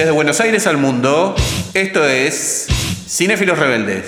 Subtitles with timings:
[0.00, 1.34] Desde Buenos Aires al mundo,
[1.74, 2.68] esto es
[3.06, 4.06] Cinéfilos Rebeldes.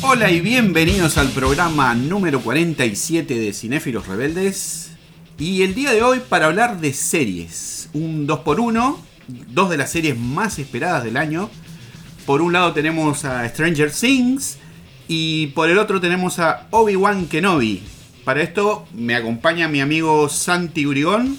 [0.00, 4.92] Hola y bienvenidos al programa número 47 de Cinéfilos Rebeldes.
[5.38, 7.90] Y el día de hoy para hablar de series.
[7.92, 8.96] Un 2x1,
[9.50, 11.50] dos de las series más esperadas del año.
[12.24, 14.56] Por un lado tenemos a Stranger Things
[15.08, 17.82] y por el otro tenemos a Obi-Wan Kenobi.
[18.24, 21.38] Para esto me acompaña mi amigo Santi Urigón.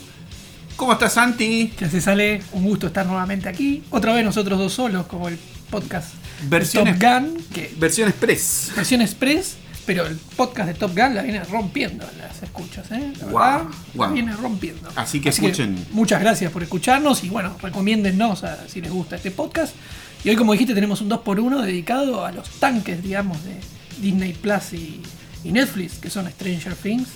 [0.76, 1.72] ¿Cómo estás Santi?
[1.78, 2.42] ¿Qué hace sale?
[2.54, 3.84] Un gusto estar nuevamente aquí.
[3.92, 5.38] Otra vez nosotros dos solos, como el
[5.70, 6.14] podcast
[6.50, 8.72] Versión Top Gun, que Versión Express.
[8.76, 13.12] versión express, pero el podcast de Top Gun la viene rompiendo en las escuchas, ¿eh?
[13.20, 14.08] La verdad, guau.
[14.08, 14.90] la viene rompiendo.
[14.96, 15.86] Así que escuchen.
[15.92, 19.76] muchas gracias por escucharnos y bueno, recomiéndennos a- si les gusta este podcast.
[20.24, 23.56] Y hoy, como dijiste, tenemos un 2x1 dedicado a los tanques, digamos, de
[24.02, 25.02] Disney Plus y,
[25.46, 27.08] Netflix, que son Stranger Things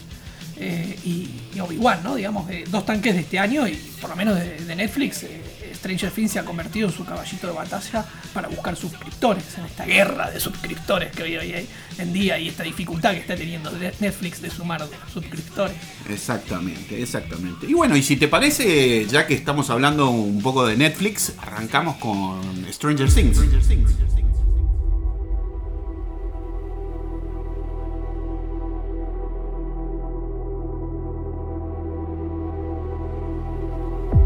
[0.57, 2.15] eh, y, y Obi-Wan, ¿no?
[2.15, 5.23] Digamos, dos tanques de este año y por lo menos de, de Netflix.
[5.23, 5.41] eh,
[5.83, 9.83] Stranger Things se ha convertido en su caballito de batalla para buscar suscriptores en esta
[9.83, 11.67] guerra de suscriptores que hoy, hoy hay
[11.97, 15.75] en día y esta dificultad que está teniendo Netflix de sumar suscriptores.
[16.09, 17.67] Exactamente, exactamente.
[17.67, 21.97] Y bueno, y si te parece, ya que estamos hablando un poco de Netflix, arrancamos
[21.97, 23.41] con Stranger Things.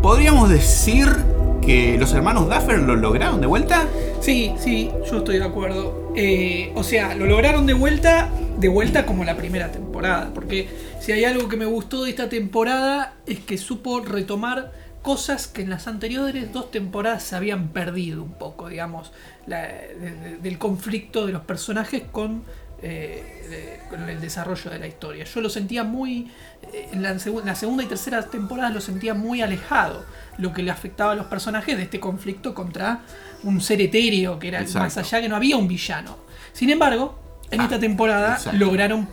[0.03, 1.08] ¿Podríamos decir
[1.61, 3.88] que los hermanos Duffer lo lograron de vuelta?
[4.22, 6.13] Sí, sí, yo estoy de acuerdo.
[6.16, 10.31] Eh, o sea, lo lograron de vuelta, de vuelta como la primera temporada.
[10.33, 10.69] Porque
[11.00, 15.61] si hay algo que me gustó de esta temporada es que supo retomar cosas que
[15.61, 19.13] en las anteriores dos temporadas se habían perdido un poco, digamos,
[19.45, 22.44] del conflicto de los personajes con,
[22.81, 25.23] eh, con el desarrollo de la historia.
[25.23, 26.29] Yo lo sentía muy,
[26.73, 30.03] eh, en la segunda y tercera temporada lo sentía muy alejado,
[30.38, 33.02] lo que le afectaba a los personajes de este conflicto contra
[33.44, 34.80] un ser etéreo que era Exacto.
[34.80, 36.18] más allá, que no había un villano.
[36.53, 37.20] Sin embargo,
[37.52, 38.58] en Ah, esta temporada exacto.
[38.58, 39.08] lograron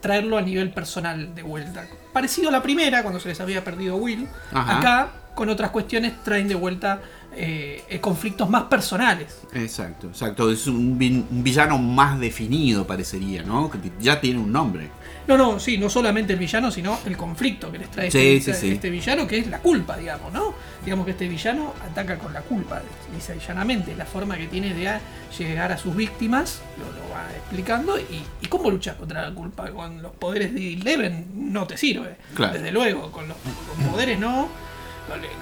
[0.00, 1.86] traerlo a nivel personal de vuelta.
[2.12, 4.28] Parecido a la primera, cuando se les había perdido Will.
[4.52, 4.78] Ajá.
[4.78, 7.00] Acá, con otras cuestiones, traen de vuelta
[7.34, 9.38] eh, eh, conflictos más personales.
[9.54, 10.50] Exacto, exacto.
[10.50, 10.98] Es un,
[11.30, 13.70] un villano más definido, parecería, ¿no?
[13.70, 14.90] Que ya tiene un nombre.
[15.26, 18.52] No, no, sí, no solamente el villano, sino el conflicto que les trae Sí, este,
[18.54, 18.72] sí, sí.
[18.72, 20.52] este villano, que es la culpa, digamos, ¿no?
[20.84, 22.82] Digamos que este villano ataca con la culpa,
[23.14, 24.98] dice llanamente, la forma que tiene de
[25.38, 29.70] llegar a sus víctimas, lo, lo va explicando, y, y cómo luchas contra la culpa.
[29.70, 32.54] Con los poderes de Eleven no te sirve, Claro.
[32.54, 34.48] desde luego, con los, con poderes no.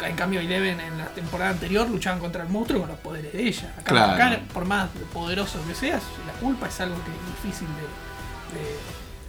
[0.06, 3.46] En cambio, Eleven en la temporada anterior luchaban contra el monstruo con los poderes de
[3.46, 3.72] ella.
[3.78, 4.12] Acá, Claro.
[4.14, 8.76] acá, por más poderoso que seas, la culpa es algo que es difícil de- de,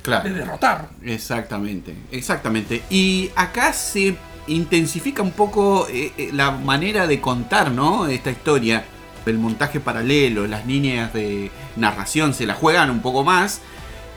[0.01, 0.29] Claro.
[0.29, 0.89] de derrotar.
[1.03, 2.81] Exactamente, exactamente.
[2.89, 4.15] Y acá se
[4.47, 8.07] intensifica un poco eh, eh, la manera de contar, ¿no?
[8.07, 8.83] Esta historia.
[9.25, 13.61] El montaje paralelo, las líneas de narración se la juegan un poco más.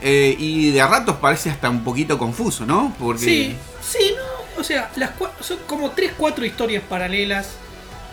[0.06, 2.94] eh, y de a ratos parece hasta un poquito confuso, ¿no?
[2.98, 3.24] Porque.
[3.24, 4.43] Sí, sí, no.
[4.58, 5.10] O sea, las
[5.40, 7.48] son como tres, cuatro historias paralelas.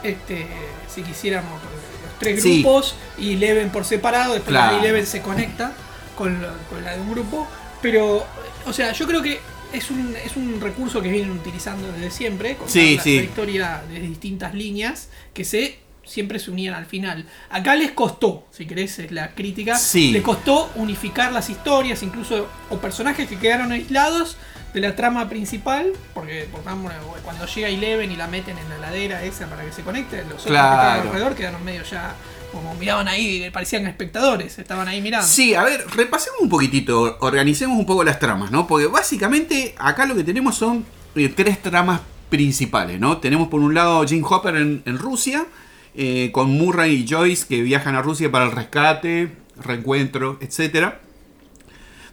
[0.04, 0.48] Este,
[0.94, 2.62] si quisiéramos, los tres Sí.
[2.62, 4.34] grupos y Eleven por separado.
[4.34, 4.78] Después Claro.
[4.78, 5.74] la de Eleven se conecta
[6.18, 7.48] con la, con la de un grupo.
[7.82, 8.26] Pero,
[8.66, 9.40] o sea, yo creo que
[9.74, 12.56] es un, es un recurso que vienen utilizando desde siempre.
[12.56, 13.18] Contar Sí, la, sí.
[13.18, 17.26] la historia de distintas líneas que se siempre se unían al final.
[17.50, 19.78] Acá les costó, si querés, es la crítica.
[19.78, 20.12] Sí.
[20.12, 24.36] Les costó unificar las historias, incluso o personajes que quedaron aislados
[24.74, 26.92] de la trama principal, porque por ejemplo,
[27.24, 30.42] cuando llega Eleven y la meten en la ladera esa para que se conecte, los
[30.42, 32.16] otros que estaban alrededor quedaron medio ya
[32.52, 35.28] como miraban ahí, parecían espectadores, estaban ahí mirando.
[35.28, 38.68] Sí, a ver, repasemos un poquitito, organicemos un poco las tramas, ¿no?
[38.68, 43.18] Porque básicamente acá lo que tenemos son eh, tres tramas principales, ¿no?
[43.18, 45.46] Tenemos por un lado Jim Hopper en, en Rusia,
[45.94, 50.94] eh, con Murray y Joyce que viajan a Rusia para el rescate, reencuentro, etc.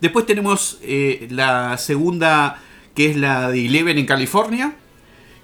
[0.01, 2.61] Después tenemos eh, la segunda,
[2.95, 4.77] que es la de Eleven en California,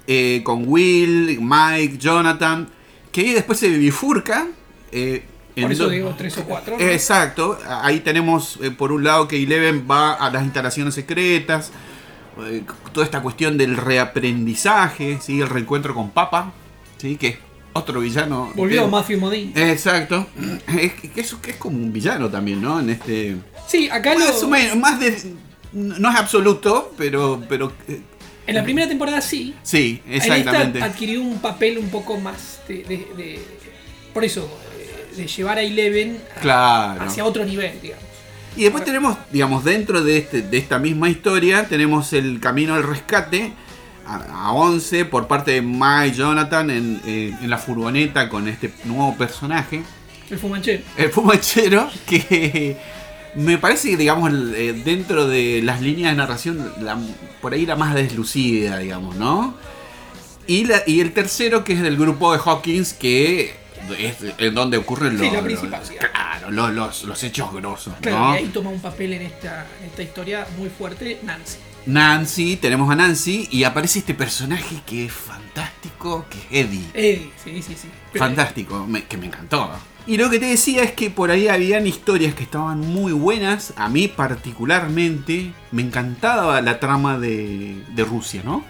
[0.07, 2.69] eh, con Will, Mike, Jonathan,
[3.11, 4.47] que después se bifurca.
[4.93, 5.25] eh,
[5.61, 6.77] por eso digo tres o cuatro.
[6.77, 6.85] ¿no?
[6.85, 11.71] Exacto, ahí tenemos eh, por un lado que Eleven va a las instalaciones secretas,
[12.45, 15.41] eh, toda esta cuestión del reaprendizaje, ¿sí?
[15.41, 16.53] el reencuentro con Papa,
[16.99, 17.17] ¿sí?
[17.17, 17.39] que es
[17.75, 18.53] otro villano.
[18.55, 19.53] Volvió Eh, Matthew Modine.
[19.73, 20.27] Exacto,
[20.79, 22.81] es, que es, que es como un villano también, ¿no?
[22.81, 23.37] En este...
[23.69, 25.17] sí, acá lo, Más o menos, más de...
[25.73, 27.43] No es absoluto, pero...
[27.49, 28.01] pero eh,
[28.47, 30.79] en la primera temporada sí, sí, En exactamente.
[30.79, 32.85] esta adquirió un papel un poco más de.
[32.85, 33.41] de- de-
[34.13, 34.49] por eso,
[34.79, 37.05] eh, de llevar a Eleven a- Claro.
[37.07, 38.05] hacia otro nivel, digamos.
[38.57, 42.83] Y después tenemos, digamos, dentro de, este, de esta misma historia, tenemos el camino al
[42.85, 43.53] rescate
[44.07, 48.73] a, a 11 por parte de Mike Jonathan en, eh, en la furgoneta con este
[48.85, 49.83] nuevo personaje,
[50.31, 50.83] El fumanchero.
[50.97, 52.77] el fumachero, que
[53.37, 56.99] me parece que, digamos, eh, dentro de las líneas de narración, la-
[57.41, 59.55] por ahí la más deslucida, digamos, ¿no?
[60.47, 63.55] Y, la- y el tercero, que es del grupo de Hawkins, que
[63.99, 68.35] es en donde ocurren los, los- claro, los, los- los hechos grosos, Claro, ¿no?
[68.35, 71.57] y ahí toma un papel en esta, en esta historia muy fuerte Nancy.
[71.87, 76.85] Nancy, tenemos a Nancy y aparece este personaje que es fantástico, que es Eddie.
[76.95, 77.89] Eddie, sí, sí, sí.
[78.19, 79.71] Fantástico, me- que me encantó.
[80.07, 83.73] Y lo que te decía es que por ahí habían historias que estaban muy buenas.
[83.77, 88.65] A mí particularmente me encantaba la trama de, de Rusia, ¿no?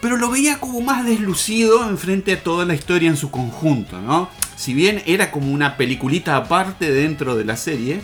[0.00, 4.00] Pero lo veía como más deslucido en frente a toda la historia en su conjunto,
[4.00, 4.28] ¿no?
[4.56, 8.00] Si bien era como una peliculita aparte dentro de la serie,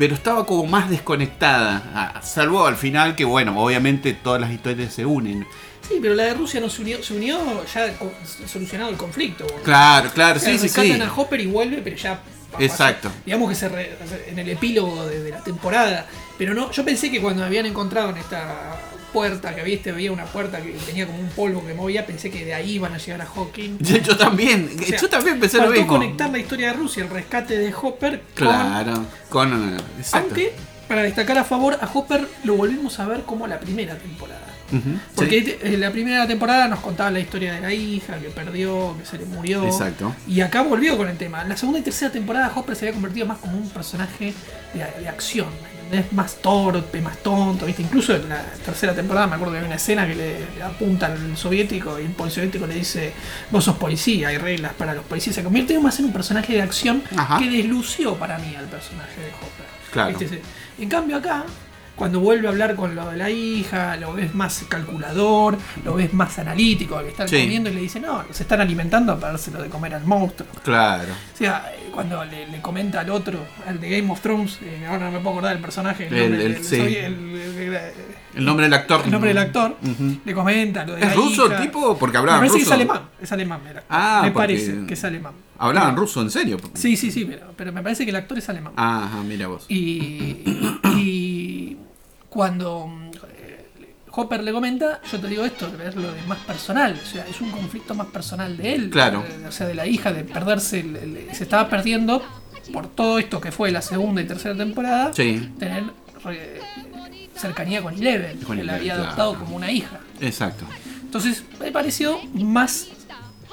[0.00, 2.20] pero estaba como más desconectada.
[2.24, 5.46] Salvo al final que, bueno, obviamente todas las historias se unen.
[5.86, 7.38] Sí, pero la de Rusia no se unió, se unió
[7.72, 7.92] ya
[8.46, 9.46] solucionado el conflicto.
[9.62, 10.92] Claro, claro, O sea, sí, sí, sí.
[11.02, 12.18] a Hopper y vuelve, pero ya.
[12.58, 13.10] Exacto.
[13.26, 16.06] Digamos que se re- en el epílogo de, de la temporada.
[16.38, 18.76] Pero no, yo pensé que cuando habían encontrado en esta
[19.12, 22.44] puerta que viste, veía una puerta que tenía como un polvo que movía, pensé que
[22.44, 23.78] de ahí iban a llegar a Hawking.
[23.80, 25.86] Yo, también, O sea, yo también pensé lo mismo.
[25.86, 29.52] conectar la historia de Rusia, el rescate de Hopper con Claro, con.
[29.74, 30.26] eh, Exacto.
[30.28, 30.52] Aunque,
[30.88, 34.46] para destacar a favor, a Hopper lo volvimos a ver como la primera temporada.
[35.16, 38.96] Porque sí, en la primera temporada nos contaba la historia de la hija, que perdió,
[38.98, 39.64] que se le murió.
[39.66, 40.14] Exacto.
[40.28, 41.42] Y acá volvió con el tema.
[41.42, 44.32] En la segunda y tercera temporada Hopper se había convertido más como un personaje
[44.72, 45.48] de, de acción.
[45.90, 46.12] ¿Me entendés?
[46.12, 47.66] Más torpe, más tonto.
[47.66, 47.82] ¿viste?
[47.82, 51.06] Incluso en la tercera temporada me acuerdo que hay una escena que le, le apunta
[51.06, 53.12] al soviético y el soviético le dice,
[53.50, 55.34] vos sos policía, hay reglas para los policías.
[55.36, 57.38] Se convierte más en un personaje de acción Ajá.
[57.38, 59.70] que deslució para mí al personaje de Hopper.
[59.92, 60.18] Claro.
[60.78, 61.44] En cambio acá,
[61.96, 66.14] cuando vuelve a hablar con lo de la hija, lo ves más calculador, lo ves
[66.14, 67.42] más analítico, que están Sí.
[67.42, 70.48] comiendo y le dice, no, se están alimentando para dárselo de comer al monstruo.
[70.62, 71.12] Claro.
[71.34, 75.06] O sea, cuando le, le comenta al otro, al de Game of Thrones, eh, ahora
[75.06, 76.76] no me puedo acordar del personaje, el, El- nombre, el- del- sí.
[76.76, 77.92] soy el- el- el-
[78.36, 79.02] El nombre del actor.
[79.04, 79.76] el nombre del actor,
[80.24, 81.62] le comenta lo de ¿Es la ruso el hija.
[81.62, 81.96] tipo?
[81.98, 82.70] Porque Me hablaba parece que ruso.
[82.70, 83.82] es alemán, es alemán, mira.
[83.88, 85.32] Ah, me parece que es alemán.
[85.58, 86.56] Hablaban ruso, en serio.
[86.74, 88.72] Sí, sí, sí, pero, pero me parece que el actor es alemán.
[88.76, 89.66] Ajá, mira vos.
[89.68, 90.42] Y,
[90.96, 91.76] y
[92.28, 92.88] cuando
[94.12, 97.40] Hopper le comenta, yo te digo esto, es lo de más personal, o sea, es
[97.40, 99.24] un conflicto más personal de él, Claro.
[99.28, 100.84] eh, o sea, de la hija, de perderse,
[101.32, 102.22] se estaba perdiendo
[102.72, 105.84] por todo esto que fue la segunda y tercera temporada, Sí, tener
[107.36, 109.02] cercanía con Eleven, Con que la había claro.
[109.04, 110.00] adoptado como una hija.
[110.20, 110.64] exacto.
[111.02, 112.88] Entonces, me pareció más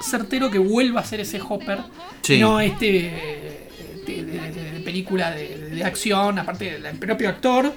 [0.01, 1.79] certero que vuelva a ser ese Hopper,
[2.21, 2.39] Sí.
[2.39, 3.69] no este eh,
[4.05, 7.71] de, de- de- de película de, acción, aparte del propio actor,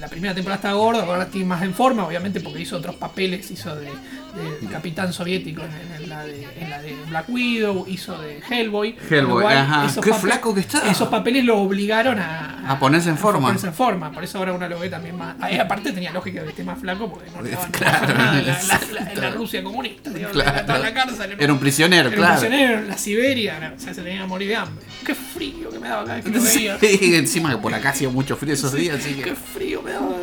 [0.00, 3.50] la primera temporada está gordo, ahora está más en forma, obviamente porque hizo otros papeles,
[3.50, 8.20] hizo de, de capitán soviético en, en la de, en la de Black Widow, hizo
[8.20, 8.96] de Hellboy.
[9.10, 9.86] Hellboy, cual, ajá.
[10.02, 10.90] Qué flaco que está.
[10.90, 13.48] Esos papeles lo obligaron a, A ponerse en forma.
[13.48, 15.36] ponerse en forma, por eso ahora uno lo ve también más.
[15.50, 18.14] y aparte tenía lógica que esté más flaco porque no le daban Claro.
[18.14, 20.10] nada en la, la- la- en la Rusia comunista.
[20.10, 20.58] digamos, Claro.
[20.60, 21.36] estaba en la cárcel.
[21.38, 22.34] Era un prisionero, Era claro.
[22.34, 24.84] un prisionero en la Siberia, no, o sea, se tenía que morir de hambre.
[25.04, 26.78] Qué frío que me daba cada vez que lo veía.
[26.78, 29.34] Sí, encima que por acá hacía mucho frío esos días, así que.
[29.42, 30.16] Frío me daba.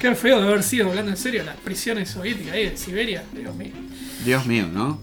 [0.00, 3.54] Qué feo de haber sido, hablando en serio, las prisiones soviéticas ahí de Siberia, Dios
[3.54, 3.72] mío.
[4.24, 5.00] Dios mío, ¿no?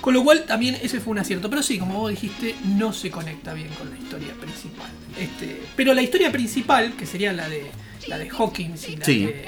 [0.00, 1.48] Con lo cual también ese fue un acierto.
[1.50, 4.90] Pero sí, como vos dijiste, no se conecta bien con la historia principal.
[5.18, 7.70] Este, pero la historia principal, que sería la de
[8.06, 9.26] la de Hawkins y la Sí.
[9.26, 9.44] de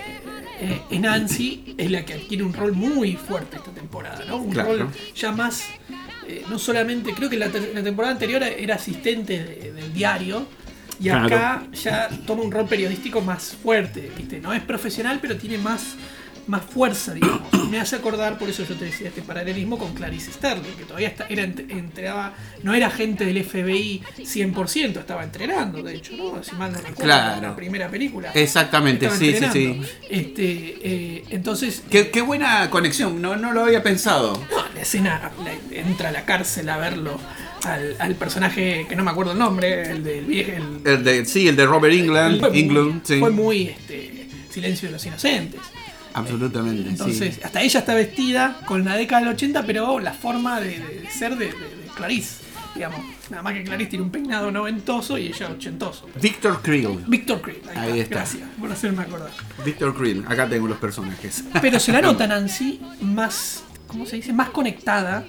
[0.61, 4.37] eh, Nancy, es la que adquiere un rol muy fuerte esta temporada, ¿no?
[4.39, 4.77] Un Claro.
[4.77, 5.62] rol ya más.
[6.29, 10.47] eh, no solamente, creo que la, temporada anterior era asistente de- del diario.
[11.00, 11.26] Y Claro.
[11.26, 14.38] acá ya toma un rol periodístico más fuerte, ¿viste?
[14.38, 15.95] No es profesional, pero tiene más,
[16.47, 17.49] más fuerza, digamos.
[17.71, 21.09] Me hace acordar, por eso yo te decía este paralelismo con Clarice Sterling, que todavía
[21.09, 26.42] está, era, ent- entrenaba, no era agente del FBI 100%, estaba entrenando, de hecho, ¿no?
[26.45, 27.40] Si mal no recuerdo, Claro.
[27.40, 28.33] la primera película.
[28.35, 29.83] Exactamente, sí, sí, sí.
[30.11, 34.35] Este, eh, entonces, Qué, qué buena conexión, no, no lo había pensado.
[34.50, 37.19] no, la escena, la- entra a la cárcel a verlo
[37.64, 41.25] al, al personaje que no me acuerdo el nombre, el del viejo, el, El de,
[41.26, 43.19] sí, el de Robert England, fue muy, England, sí.
[43.21, 45.61] fue muy, este, silencio de los inocentes.
[46.12, 47.40] Absolutamente, Entonces, sí.
[47.45, 51.37] hasta ella está vestida con la década del 80, pero la forma de, de ser
[51.37, 52.40] de, de- de Clarice.
[52.75, 53.00] Digamos,
[53.31, 56.09] nada más que Clarice tiene un peinado noventoso y ella ochentoso.
[56.21, 56.99] Victor Creel.
[57.07, 58.23] Victor Creed, ahí, Ahí está.
[58.23, 58.38] está.
[58.38, 59.31] Gracias por hacerme acordar.
[59.64, 61.45] Victor Creel, acá tengo los personajes.
[61.61, 64.33] Pero se la nota Nancy más, ¿cómo se dice?
[64.33, 65.25] Más conectada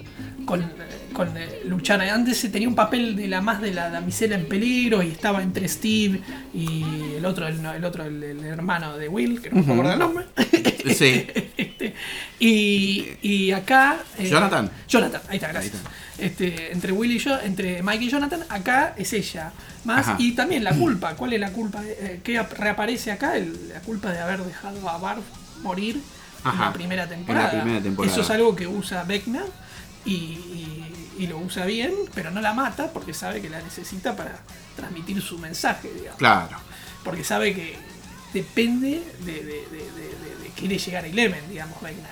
[0.45, 0.65] con, eh,
[1.11, 2.01] con eh, luchar.
[2.01, 5.41] Antes se tenía un papel de la más de la damisela en peligro y estaba
[5.43, 6.21] entre Steve
[6.53, 6.83] y
[7.17, 9.99] el otro, el, el otro, el, el hermano de Will, que no me acuerdo el
[9.99, 10.25] nombre.
[10.95, 11.27] Sí.
[11.57, 11.93] Este,
[12.39, 13.97] y, y acá.
[14.17, 14.69] eh, Jonathan.
[14.87, 15.75] Jonathan, ahí está, gracias.
[15.75, 19.51] Ahí Este, entre Will y yo, entre Mike y Jonathan, acá es ella.
[19.85, 20.15] Más Ajá.
[20.19, 21.15] y también la culpa.
[21.15, 21.83] ¿Cuál es la culpa?
[21.85, 23.33] Eh, ¿Qué ap- reaparece acá?
[23.37, 25.21] La culpa de haber dejado a Barb
[25.61, 26.01] morir
[26.51, 27.61] en la primera temporada.
[27.61, 28.11] primera temporada.
[28.11, 29.05] Eso es algo que usa
[30.05, 30.80] y, y-
[31.21, 34.39] y lo usa bien, pero no la mata porque sabe que la necesita para
[34.75, 36.17] transmitir su mensaje, digamos.
[36.17, 36.57] Claro.
[37.03, 37.75] Porque sabe que
[38.33, 39.53] depende de, de, de,
[40.43, 42.09] de- quiere llegar a Eleven, digamos, Vecna.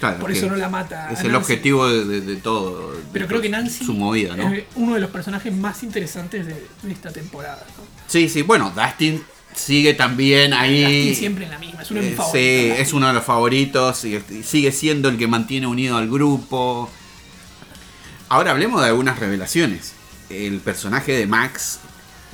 [0.00, 1.10] claro Por eso no la mata.
[1.12, 2.94] Es el objetivo de, todo.
[3.12, 4.52] Pero creo que Nancy Su movida, ¿no?
[4.52, 7.64] es uno de los personajes más interesantes de, esta temporada.
[7.76, 7.84] ¿no?
[8.08, 8.42] Sí, sí.
[8.42, 9.22] Bueno, Dustin
[9.54, 10.82] sigue también ahí.
[11.08, 12.76] Dustin siempre en la misma, es uno de mis Eh, favoritos.
[12.76, 16.90] sí, es uno de los favoritos y sigue siendo el que mantiene unido al grupo.
[18.32, 19.92] Ahora hablemos de algunas revelaciones.
[20.30, 21.80] El personaje de Max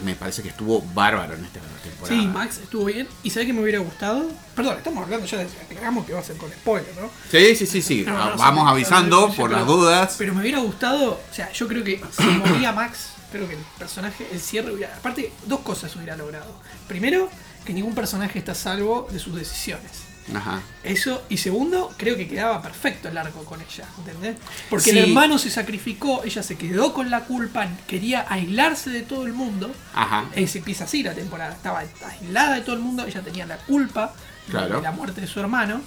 [0.04, 2.20] me parece que estuvo bárbaro en esta temporada.
[2.20, 3.08] Sí, Max estuvo bien.
[3.24, 4.30] ¿Y sabe que me hubiera gustado?
[4.54, 5.48] Perdón, estamos hablando ya de.
[5.60, 7.10] Aclaramos que va a ser con spoiler, ¿no?
[7.32, 8.04] Sí, sí, sí, sí.
[8.06, 10.14] No, no, sí, Vamos no, avisando por las dudas.
[10.16, 11.14] Pero me hubiera gustado.
[11.14, 14.94] O sea, yo creo que si moría Max, creo que el personaje, el cierre hubiera.
[14.94, 16.54] Aparte, dos cosas hubiera logrado.
[16.86, 17.28] Primero,
[17.64, 20.07] que ningún personaje está a salvo de sus decisiones.
[20.34, 20.60] Ajá.
[20.82, 24.36] Eso, y segundo, creo que quedaba perfecto el arco con ella, ¿entendés?
[24.68, 24.98] Porque Sí.
[24.98, 29.32] el hermano se sacrificó, ella se quedó con la culpa, quería aislarse de todo el
[29.32, 29.70] mundo.
[29.94, 30.26] Ajá.
[30.46, 34.12] Se empieza así la temporada, estaba aislada de todo el mundo, ella tenía la culpa
[34.46, 34.76] de- Claro.
[34.76, 35.80] de la muerte de su hermano.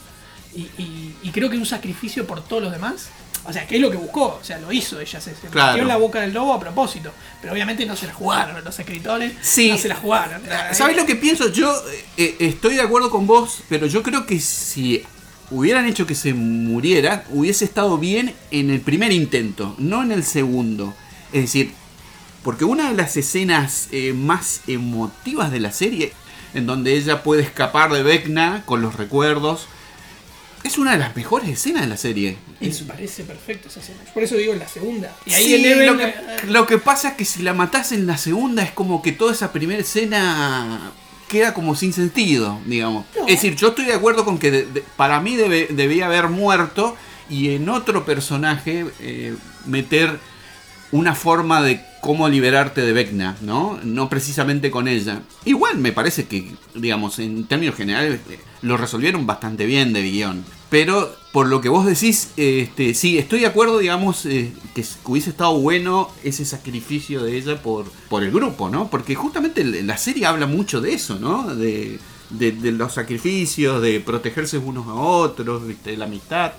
[0.53, 3.09] Y, y- y creo que un sacrificio por todos los demás.
[3.45, 5.71] O sea, que es lo que buscó, o sea, lo hizo ella, se, se Claro.
[5.71, 7.11] metió en la boca del lobo a propósito.
[7.41, 9.69] Pero obviamente no se la jugaron, los escritores Sí.
[9.69, 10.41] no se la jugaron.
[10.73, 11.49] ¿Sabes lo que pienso?
[11.51, 11.73] Yo
[12.17, 15.03] eh, estoy de acuerdo con vos, pero yo creo que si
[15.49, 20.23] hubieran hecho que se muriera, hubiese estado bien en el primer intento, no en el
[20.23, 20.93] segundo.
[21.33, 21.73] Es decir,
[22.43, 26.13] porque una de las escenas eh, más emotivas de la serie,
[26.53, 29.67] en donde ella puede escapar de Vecna con los recuerdos,
[30.63, 32.37] es una de las mejores escenas de la serie.
[32.59, 33.99] Y me parece perfecto esa escena.
[34.13, 35.15] Por eso digo en la segunda.
[35.25, 36.13] Y ahí Sí, Eleven, lo, que, eh,
[36.47, 39.33] lo que pasa es que si la matás en la segunda es como que toda
[39.33, 40.91] esa primera escena
[41.27, 43.05] queda como sin sentido, digamos.
[43.15, 43.21] No.
[43.27, 46.27] Es decir, yo estoy de acuerdo con que de- de- para mí debe- debía haber
[46.27, 46.95] muerto
[47.29, 49.33] y en otro personaje eh,
[49.65, 50.19] meter
[50.91, 53.79] una forma de cómo liberarte de Vecna, ¿no?
[53.83, 55.21] No precisamente con ella.
[55.45, 60.43] Igual me parece que, digamos, en términos generales eh, lo resolvieron bastante bien de guion.
[60.69, 65.29] Pero por lo que vos decís, este, sí, estoy de acuerdo, digamos, eh, que hubiese
[65.29, 68.89] estado bueno ese sacrificio de ella por, por el grupo, ¿no?
[68.89, 71.55] Porque justamente la serie habla mucho de eso, ¿no?
[71.55, 71.99] De,
[72.31, 76.53] de- de los sacrificios, de protegerse unos a otros, de la amistad.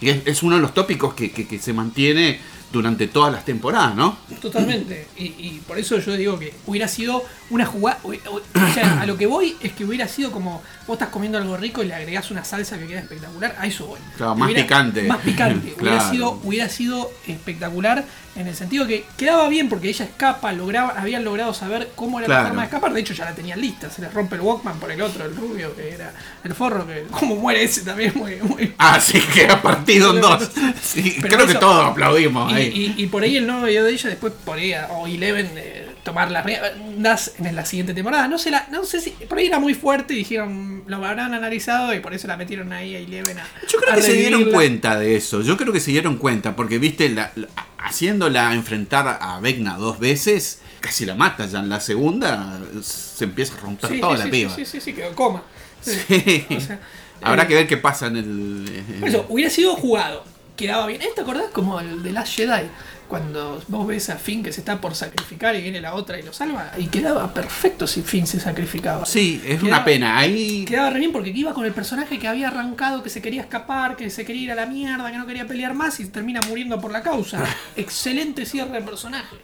[0.00, 2.40] Es, uno de los tópicos que se mantiene
[2.74, 4.18] durante todas las temporadas, ¿no?
[4.40, 5.06] Totalmente.
[5.16, 8.00] Y, y por eso yo digo que hubiera sido una jugada.
[8.02, 11.56] O sea, a lo que voy es que hubiera sido como vos estás comiendo algo
[11.56, 13.56] rico y le agregás una salsa que queda espectacular.
[13.58, 14.00] A eso voy.
[14.16, 15.02] Claro, más Hubiera- picante.
[15.04, 15.74] Más picante.
[15.80, 18.04] hubiera, sido, hubiera sido espectacular
[18.36, 22.26] en el sentido que quedaba bien porque ella escapa, lograba, habían logrado saber cómo era
[22.26, 22.42] Claro.
[22.42, 22.92] la forma de escapar.
[22.92, 23.88] De hecho, ya la tenían lista.
[23.90, 26.12] Se le rompe el Walkman por el otro, el rubio, que era
[26.42, 26.86] el forro.
[26.86, 28.36] que Como muere ese también, muy.
[28.36, 30.50] muy Ah, sí, queda partido en dos.
[30.82, 32.94] Sí, creo que todos aplaudimos y, ahí.
[32.98, 36.44] y- y por ahí el novio de ella después podría, o Eleven, eh, tomar las
[36.44, 38.28] riendas en la siguiente temporada.
[38.28, 39.10] No sé, la, no sé si.
[39.10, 42.72] Por ahí era muy fuerte y dijeron, lo habrán analizado y por eso la metieron
[42.72, 43.46] ahí a Eleven a.
[43.68, 45.40] Yo creo a que se dieron cuenta de eso.
[45.42, 46.54] Yo creo que se dieron cuenta.
[46.54, 51.58] Porque, viste, la- la- haciéndola enfrentar a Vecna dos veces, casi la mata ya.
[51.60, 54.54] En la segunda se empieza a romper Sí, toda sí, la sí, piba.
[54.54, 55.42] sí, sí, sí, quedó coma.
[55.80, 55.98] Sí.
[56.08, 56.46] Sí.
[56.56, 56.80] O sea,
[57.22, 58.84] Habrá eh, que ver qué pasa en el.
[59.00, 60.24] Por eso, hubiera sido jugado.
[60.56, 61.02] Quedaba bien.
[61.02, 62.68] ¿Eh, ¿Te acordás como el de Last Jedi?
[63.08, 66.22] Cuando vos ves a Finn que se está por sacrificar y viene la otra y
[66.22, 66.72] lo salva.
[66.78, 69.04] Y quedaba perfecto si Finn se sacrificaba.
[69.06, 70.18] Sí, es Quedaba- una pena.
[70.18, 70.64] Ahí.
[70.64, 73.96] Quedaba re bien porque iba con el personaje que había arrancado, que se quería escapar,
[73.96, 76.80] que se quería ir a la mierda, que no quería pelear más y termina muriendo
[76.80, 77.44] por la causa.
[77.76, 79.36] Excelente cierre de personaje.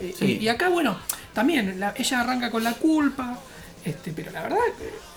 [0.00, 0.38] Eh, Sí.
[0.40, 0.96] y, y acá, bueno,
[1.32, 3.38] también la- ella arranca con la culpa,
[3.84, 4.58] este, pero la verdad,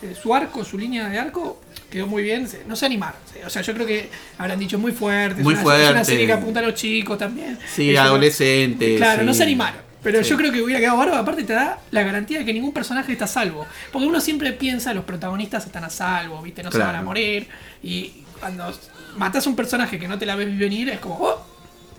[0.01, 2.47] eh, su arco, su línea de arco quedó muy bien.
[2.67, 3.19] No se animaron.
[3.45, 5.41] O sea, yo creo que habrán dicho muy fuerte.
[5.43, 6.05] Muy es una, Es una fuerte.
[6.05, 7.57] serie que apunta a los chicos también.
[7.73, 8.97] Sí, Eso adolescentes.
[8.97, 9.81] Claro, no se animaron.
[10.03, 10.29] Pero Sí.
[10.29, 11.21] yo creo que hubiera quedado bárbaro.
[11.21, 13.65] Aparte, te da la garantía de que ningún personaje está a salvo.
[13.91, 16.61] Porque uno siempre piensa los protagonistas están a salvo, ¿viste?
[16.63, 17.47] No se van a morir.
[17.83, 18.71] Y cuando
[19.17, 21.15] matas a un personaje que no te la ves venir, es como.
[21.15, 21.46] "Oh".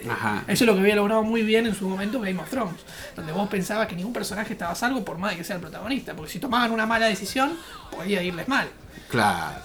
[0.09, 0.45] Ajá.
[0.47, 2.81] Eso es lo que había logrado muy bien en su momento Game of Thrones.
[3.17, 5.63] Donde vos pensabas que ningún personaje estaba a salvo por más de que sea el
[5.63, 6.15] protagonista.
[6.15, 7.53] Porque si tomaban una mala decisión,
[7.91, 8.69] podía irles mal.
[9.09, 9.61] Claro.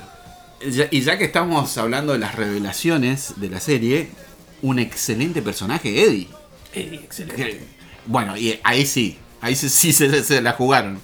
[0.91, 4.09] Y ya que estamos hablando de las revelaciones de la serie,
[4.61, 6.29] un excelente personaje, Eddie.
[6.73, 7.67] Eddie, excelente.
[8.05, 11.01] Bueno, y ahí sí, ahí sí, sí se, se la jugaron.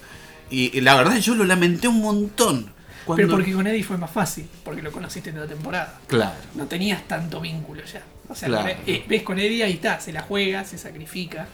[0.50, 2.72] Y, y la verdad yo lo lamenté un montón.
[3.14, 3.26] Cuando...
[3.26, 5.98] Pero porque con Eddie fue más fácil, porque lo conociste en la temporada.
[6.06, 6.34] Claro.
[6.54, 8.02] No tenías tanto vínculo ya.
[8.28, 8.68] O sea, Claro.
[8.86, 11.46] eh, ves con Eddie ahí está, se la juega, se sacrifica,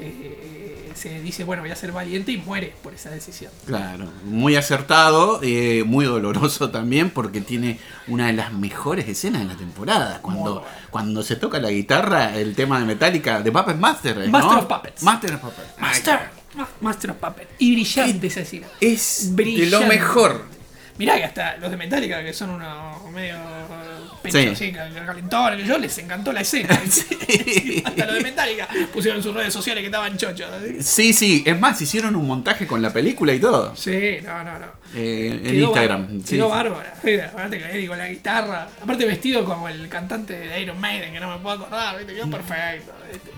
[0.00, 3.50] eh, se dice, bueno, voy a ser valiente y muere por esa decisión.
[3.66, 9.48] Claro, muy acertado, eh, muy doloroso también porque tiene una de las mejores escenas de
[9.48, 10.20] la temporada.
[10.22, 10.66] Cuando, bueno.
[10.90, 14.18] cuando se toca la guitarra, el tema de Metallica, de Puppet Master.
[14.18, 14.28] ¿no?
[14.28, 15.02] Master of Puppets.
[15.02, 15.78] Master of Puppets.
[15.80, 16.18] Master,
[16.54, 17.48] Ma- Master of Puppet.
[17.58, 18.66] Y brillante esa escena.
[18.80, 19.70] Es de Brillante.
[19.70, 20.57] lo mejor.
[20.98, 23.36] Mirá que hasta los de Metallica, que son unos medio
[24.22, 24.48] pechos Sí.
[24.48, 26.78] así, cal- calentones, que yo les encantó la escena.
[26.90, 27.82] Sí.
[27.84, 30.48] Hasta los de Metallica pusieron en sus redes sociales que estaban chochos.
[30.64, 30.82] ¿sí?
[30.82, 33.76] Sí, sí, es más, hicieron un montaje con la película y todo.
[33.76, 34.66] Sí, no, no, no.
[34.94, 36.22] eh, en Instagram.
[36.24, 36.94] Quedó bárbara.
[37.32, 38.68] Aparte que Eddie con la guitarra.
[38.82, 42.14] Aparte vestido como el cantante de Iron Maiden, que no me puedo acordar, ¿viste?
[42.14, 42.92] Quedó perfecto.
[43.12, 43.30] ¿viste?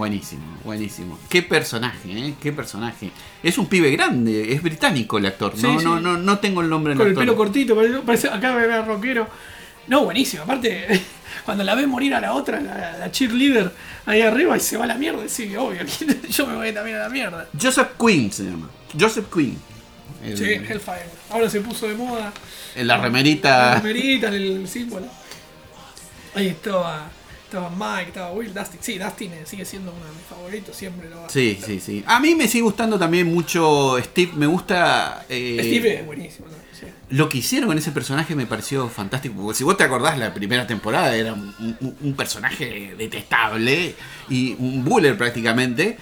[0.00, 1.18] Buenísimo, buenísimo.
[1.28, 2.34] Qué personaje, ¿eh?
[2.40, 3.10] Qué personaje.
[3.42, 5.52] Es un pibe grande, es británico el actor.
[5.54, 5.84] Sí, no, sí.
[5.84, 8.66] no, no, no tengo el nombre del Con el pelo cortito, parece, parece- acá me
[8.66, 9.28] ve rockero.
[9.88, 10.44] No, buenísimo.
[10.44, 11.02] Aparte,
[11.44, 13.70] cuando la ve morir a la otra, la, la cheerleader,
[14.06, 15.80] ahí arriba y se va a la mierda, sí, obvio.
[16.30, 17.46] Yo me voy también a la mierda.
[17.60, 18.70] Joseph Quinn se llama.
[18.98, 19.58] Joseph Quinn.
[20.24, 21.10] El- Sí, Hellfire.
[21.28, 22.32] Ahora se puso de moda.
[22.74, 23.50] en la remerita.
[23.50, 25.06] La remerita, el símbolo.
[26.34, 27.10] Ahí estaba,
[27.50, 28.78] estaba Mike, estaba Will, Dustin.
[28.80, 31.28] Sí, Dustin eh, sigue siendo uno de mis favoritos, siempre lo va.
[31.28, 32.04] Sí, sí, sí.
[32.06, 34.32] A mí me sigue gustando también mucho Steve.
[34.36, 35.24] Me gusta.
[35.28, 36.86] eh, Steve es buenísimo también, sí.
[37.10, 39.34] Lo que hicieron con ese personaje me pareció fantástico.
[39.42, 43.94] Porque si vos te acordás, la primera temporada era un, un- un personaje detestable
[44.28, 45.98] y un buller prácticamente.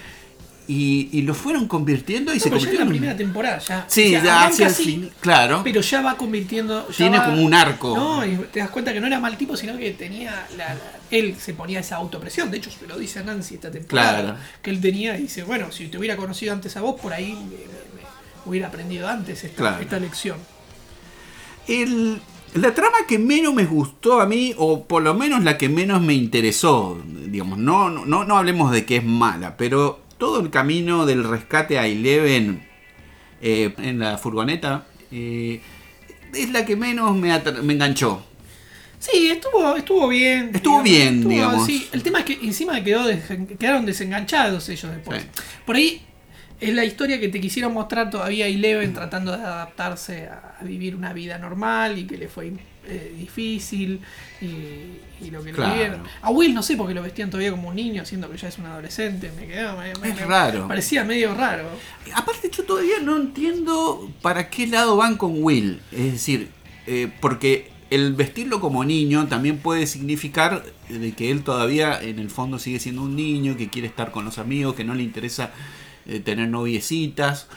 [0.71, 3.87] Y, y lo fueron convirtiendo y No, se pero ya en la primera temporada, ya.
[3.89, 5.11] Sí, O sea, ya hacia el así, fin.
[5.19, 5.63] Claro.
[5.65, 6.87] Pero ya va convirtiendo.
[6.89, 7.97] ya Tiene va- como un arco.
[7.97, 10.47] No, y te das cuenta que no era mal tipo, sino que tenía.
[10.59, 12.51] La, la- él se ponía esa autopresión.
[12.51, 14.21] De hecho, se lo dice a Nancy esta temporada.
[14.23, 14.39] Claro.
[14.61, 17.33] Que él tenía y dice: Bueno, si te hubiera conocido antes a vos, por ahí
[17.33, 18.09] me, me- me
[18.45, 19.81] hubiera aprendido antes esta, Claro.
[19.83, 20.37] esta lección.
[21.67, 22.21] El-
[22.55, 26.01] la trama que menos me gustó a mí, o por lo menos la que menos
[26.01, 30.51] me interesó, digamos, no, no, no, no hablemos de que es mala, pero todo el
[30.51, 32.67] camino del rescate a Eleven
[33.41, 35.61] eh, en la furgoneta eh,
[36.35, 38.25] es la que menos me, me enganchó.
[38.99, 40.51] Sí, estuvo, estuvo bien.
[40.53, 41.65] Estuvo bien, digamos.
[41.67, 45.23] Sí, el tema es que encima quedó desen- quedaron desenganchados ellos después.
[45.23, 45.29] Sí.
[45.65, 46.03] Por ahí
[46.61, 51.13] es la historia que te quisieron mostrar todavía Eleven tratando de adaptarse a vivir una
[51.13, 52.53] vida normal y que le fue
[52.89, 54.01] eh, difícil
[54.41, 54.47] y,
[55.27, 55.73] y lo que Claro.
[55.73, 56.03] le dieron.
[56.23, 58.49] A Will no sé por qué lo vestían todavía como un niño, siendo que ya
[58.49, 59.31] es un adolescente.
[59.39, 60.69] Me quedaba, me- me- Es me- raro.
[60.69, 61.69] Parecía medio raro.
[62.15, 65.81] Aparte yo todavía no entiendo para qué lado van con Will.
[65.93, 66.49] Es decir,
[66.87, 72.31] eh, porque el vestirlo como niño también puede significar de que él todavía en el
[72.31, 75.51] fondo sigue siendo un niño, que quiere estar con los amigos, que no le interesa
[76.07, 77.49] eh, tener noviecitas.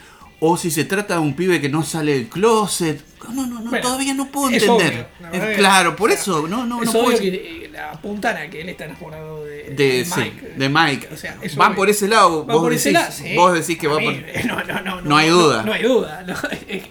[0.43, 2.99] O si se trata de un pibe que no sale del closet.
[3.29, 5.07] No, no, no, Bueno, todavía no puedo entender.
[5.31, 8.61] Es claro, por eso, no, no, es no obvio puedo- que la apuntan a que
[8.61, 10.53] él está enamorado de, de, de sí, Mike.
[10.57, 11.09] de Mike.
[11.13, 11.75] O sea, Van obvio.
[11.77, 12.43] por ese lado.
[12.45, 13.35] Va vos, por ese decís, lado, sí.
[13.35, 14.03] vos decís que va por.
[14.13, 15.57] mí, no, no, no, No hay duda.
[15.57, 16.23] No, no hay duda.
[16.27, 16.35] no,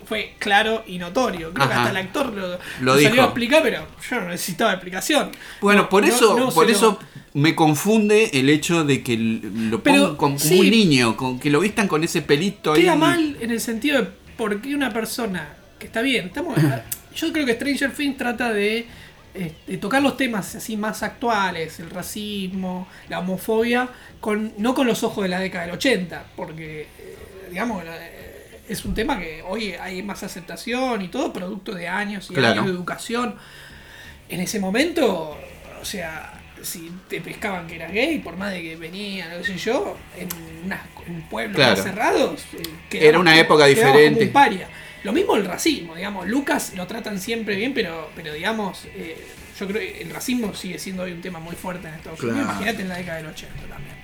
[0.07, 1.53] fue claro y notorio.
[1.53, 3.09] Creo que hasta el actor lo, Lo lo dijo.
[3.09, 5.33] salió a explicar, pero yo no necesitaba explicación.
[5.61, 7.01] Bueno, No, por no- eso, no por eso
[7.35, 10.59] me confunde el hecho de que lo pongan como sí.
[10.59, 12.83] un niño, con que lo vistan con ese pelito ahí.
[12.83, 16.59] Queda mal en el sentido de por qué una persona que está bien, estamos,
[17.15, 18.87] yo creo que Stranger Things trata de,
[19.35, 23.89] eh, de tocar los temas así más actuales, el racismo, la homofobia,
[24.21, 27.17] con, no con los ojos de la década del 80, porque eh,
[27.51, 32.29] digamos eh, es un tema que hoy hay más aceptación y todo producto de años
[32.31, 32.53] y Claro.
[32.55, 33.37] años de educación.
[34.29, 35.37] En ese momento,
[35.81, 39.57] o sea, si te pescaban que eras gay, por más de que venía, no sé
[39.57, 40.29] yo, en,
[40.65, 41.73] unas- en pueblos Claro.
[41.77, 44.25] más cerrados, eh, Era una época diferente.
[44.27, 44.69] Un paria.
[45.05, 49.17] Lo mismo el racismo, digamos, Lucas lo tratan siempre bien, pero, pero digamos, eh,
[49.59, 52.39] yo creo que el racismo sigue siendo hoy un tema muy fuerte en Estados Unidos,
[52.41, 52.53] Claro.
[52.53, 53.95] imagínate en la década del 80 también.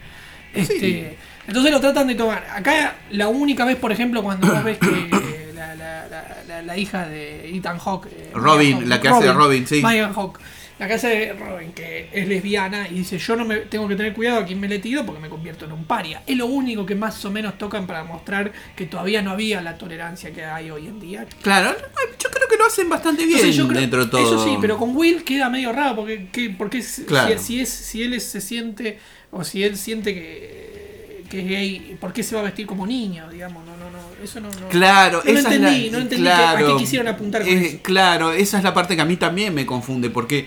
[0.54, 1.16] Este,
[1.46, 2.46] Entonces lo tratan de tomar.
[2.50, 5.10] Acá la única vez, por ejemplo, cuando vos ves que
[5.54, 9.32] la, la- la- la- la hija de Ethan Hawke, eh, Robin, la que hace de
[9.34, 9.82] Robin, sí.
[9.82, 10.40] Megan Hawke,
[10.78, 14.12] la hace de Robin, que es lesbiana y dice, yo no me tengo que tener
[14.12, 16.22] cuidado a quien me le tiro porque me convierto en un paria.
[16.26, 19.78] Es lo único que más o menos tocan para mostrar que todavía no había la
[19.78, 21.26] tolerancia que hay hoy en día.
[21.40, 21.74] Claro,
[22.18, 24.20] yo creo que lo hacen bastante bien Entonces, yo creo- dentro de todo.
[24.20, 27.38] Eso sí, pero con Will queda medio raro porque, que- porque si- Claro.
[27.38, 28.98] si, si es, si él se siente
[29.30, 32.86] o si él siente que, que es gay, ¿por qué se va a vestir como
[32.86, 33.28] niño?
[33.30, 34.68] Digamos, no, no, no, eso no, no.
[34.68, 37.50] Claro, no esa entendí, es la, no entendí que- claro, a qué quisieron apuntar con
[37.50, 37.78] eh, eso.
[37.82, 40.46] Claro, esa es la parte que a mí también me confunde, porque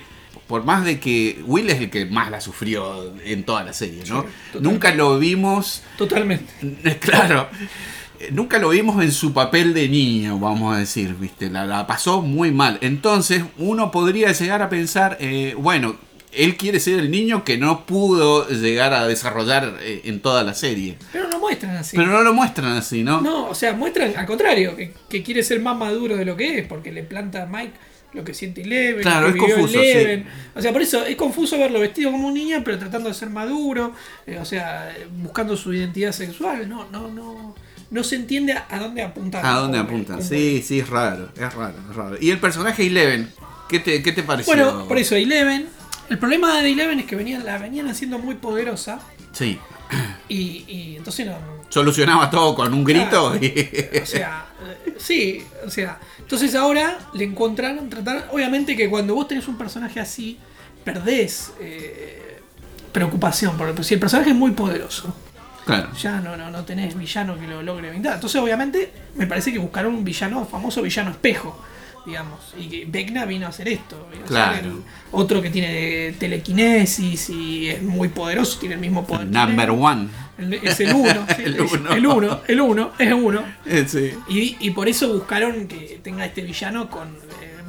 [0.49, 4.01] por más de que Will es el que más la sufrió en toda la serie,
[4.09, 4.23] ¿no?
[4.23, 4.57] Sí.
[4.59, 6.51] Nunca lo vimos, Totalmente.
[6.99, 7.47] claro,
[8.31, 11.51] nunca lo vimos en su papel de niño, vamos a decir, ¿viste?
[11.51, 12.79] La, la pasó muy mal.
[12.81, 15.97] Entonces, uno podría llegar a pensar, eh, bueno,
[16.31, 20.55] él quiere ser el niño que no pudo llegar a desarrollar eh, en toda la
[20.55, 20.97] serie.
[21.13, 21.95] Pero no muestran así.
[21.95, 23.21] Pero no lo muestran así, ¿no?
[23.21, 26.57] No, o sea, muestran al contrario, que, que quiere ser más maduro de lo que
[26.57, 27.73] es, porque le planta a Mike
[28.13, 30.25] lo que siente Eleven, Claro, lo que es vivió confuso, Eleven.
[30.55, 33.29] O sea, por eso es confuso verlo vestido como un niño, pero tratando de ser
[33.29, 33.93] maduro,
[34.25, 36.67] eh, o sea, buscando su identidad sexual.
[36.67, 37.55] No, no, no.
[37.91, 39.43] No se entiende a, dónde apuntan.
[39.43, 40.21] ¿A dónde apuntan?
[40.21, 42.17] Sí, sí, es raro, es raro, es raro.
[42.21, 43.31] ¿Y el personaje Eleven?
[43.67, 44.53] ¿Qué te, qué te pareció?
[44.53, 45.67] Bueno, por eso Eleven.
[46.07, 48.99] El problema de Eleven es que venían, la venían haciendo muy poderosa
[49.31, 49.59] Sí.
[50.29, 53.53] y, y entonces no, Solucionaba todo con un grito y...
[54.01, 54.47] O sea,
[54.85, 55.99] eh, sí, o sea.
[56.29, 58.21] Entonces ahora le encontraron, trataron.
[58.31, 60.37] Obviamente que cuando vos tenés un personaje así,
[60.83, 62.39] perdés eh,
[62.91, 63.57] preocupación.
[63.57, 65.11] Porque si el personaje es muy poderoso,
[65.65, 65.89] Claro.
[65.99, 68.13] ya no, no, no tenés villano que lo logre evitar.
[68.13, 71.59] Entonces, obviamente, me parece que buscaron un villano, famoso villano espejo.
[72.05, 74.07] Digamos, y que Vecna vino a hacer esto.
[74.27, 74.67] Claro.
[74.67, 79.25] el otro que tiene telequinesis y es muy poderoso, tiene el mismo poder.
[79.25, 80.09] Number one.
[80.39, 81.91] El- Es el uno, sí, El es- uno.
[81.93, 83.43] el uno, el uno, es uno.
[83.65, 84.11] Eh, sí.
[84.29, 87.09] Y, y por eso buscaron que tenga este villano con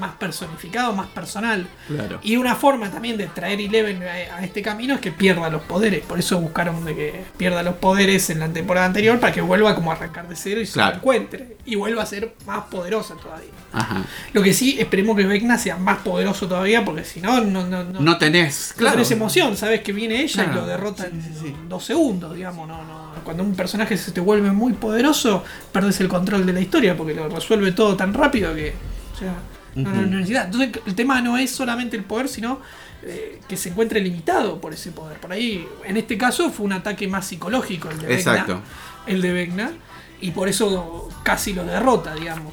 [0.00, 1.68] más personificado, más personal.
[1.86, 2.18] Claro.
[2.22, 5.62] Y una forma también de traer Eleven a, a este camino es que pierda los
[5.62, 6.04] poderes.
[6.04, 9.74] Por eso buscaron de que pierda los poderes en la temporada anterior para que vuelva
[9.76, 10.92] como a arrancar de cero y se Claro.
[10.92, 11.56] lo encuentre.
[11.66, 13.50] Y vuelva a ser más poderosa todavía.
[13.72, 14.02] Ajá.
[14.32, 17.84] Lo que sí, esperemos que Vecna sea más poderoso todavía porque si no, no, no,
[17.84, 18.94] no, No tenés, no claro.
[18.96, 19.56] tenés emoción.
[19.56, 21.56] Sabes que viene ella y lo derrota en Sí, sí, sí.
[21.68, 22.66] dos segundos, digamos.
[22.66, 23.10] No, no.
[23.22, 27.14] Cuando un personaje se te vuelve muy poderoso, perdes el control de la historia porque
[27.14, 28.72] lo resuelve todo tan rápido que.
[29.14, 29.34] O sea,
[29.74, 30.18] no- no.
[30.18, 32.60] Entonces, el tema no es solamente el poder, sino
[33.02, 35.18] eh, que se encuentre limitado por ese poder.
[35.18, 38.32] Por ahí, en este caso, fue un ataque más psicológico el de Vecna.
[38.32, 38.60] Exacto.
[39.06, 39.70] El de Vecna.
[40.20, 42.52] Y por eso casi lo derrota, digamos.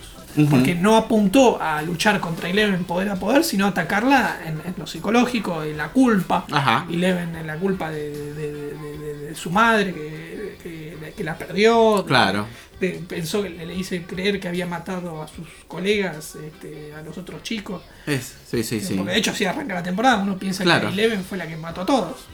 [0.51, 4.75] Porque no apuntó a luchar contra Eleven poder a poder, sino a atacarla en, en
[4.77, 6.45] lo psicológico, en la culpa.
[6.51, 6.86] Ajá.
[6.89, 11.23] Eleven en la culpa de, de- de- de- de- de su madre, que, que- que
[11.23, 12.06] la perdió.
[12.08, 12.45] Claro.
[12.79, 17.17] De- pensó que le, hice creer que había matado a sus colegas, este, a los
[17.17, 17.81] otros chicos.
[18.05, 18.93] Es, sí, sí, sí.
[18.95, 20.87] Porque de hecho así arranca la temporada, uno piensa Claro.
[20.87, 22.25] que Eleven fue la que mató a todos.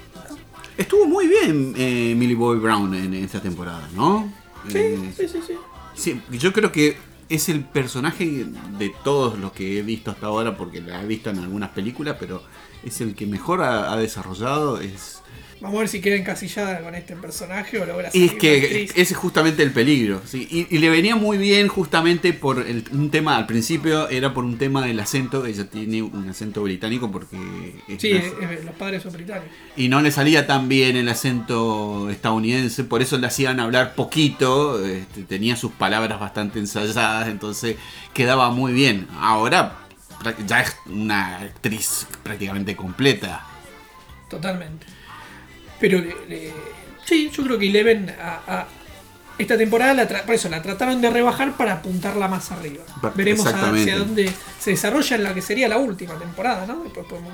[0.78, 4.32] Estuvo muy bien eh, Millie Bobby Brown en esta temporada, ¿no?
[4.70, 5.54] Sí, Eh, sí, sí, sí.
[5.96, 6.98] sí, yo creo que
[7.30, 8.46] es el personaje
[8.78, 12.18] de todos los que he visto hasta ahora, porque la he visto en algunas películas,
[12.20, 12.44] pero
[12.84, 14.80] es el que mejor ha, ha desarrollado.
[14.82, 15.22] Es,
[15.64, 19.00] Vamos a ver si queda encasillada con este personaje o logra y es que ese
[19.02, 20.22] es justamente el peligro.
[20.26, 20.46] ¿sí?
[20.52, 24.44] Y, y le venía muy bien justamente por el- un tema, al principio era por
[24.44, 27.38] un tema del acento, ella tiene un acento británico porque...
[27.98, 28.12] Sí,
[28.66, 29.50] los padres son británicos.
[29.78, 34.86] y no le salía tan bien el acento estadounidense, por eso le hacían hablar poquito,
[34.86, 37.78] este, tenía sus palabras bastante ensayadas, entonces
[38.14, 39.08] quedaba muy bien.
[39.18, 39.78] Ahora
[40.46, 43.46] ya es una actriz prácticamente completa.
[44.30, 44.86] Totalmente.
[45.84, 46.54] Pero le- le-
[47.04, 48.68] sí, yo creo que Eleven a, a-
[49.38, 52.86] esta temporada la tra- por eso la trataron de rebajar para apuntarla más arriba.
[53.16, 53.46] Veremos
[53.82, 56.84] hacia dónde se desarrolla en la que sería la última temporada, ¿no?
[56.84, 57.34] Después podemos-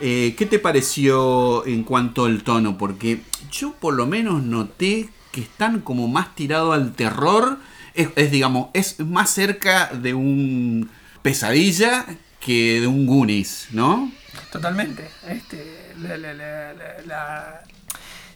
[0.00, 2.78] Eh, ¿Qué te pareció en cuanto al tono?
[2.78, 3.20] Porque
[3.52, 7.58] yo por lo menos noté que están como más tirado al terror.
[7.94, 10.88] Es, es, digamos, es más cerca de un
[11.20, 12.06] pesadilla
[12.40, 14.10] que de un Goonies, ¿no?
[14.52, 15.08] Totalmente.
[15.28, 17.60] Este, la- la- la- la- la-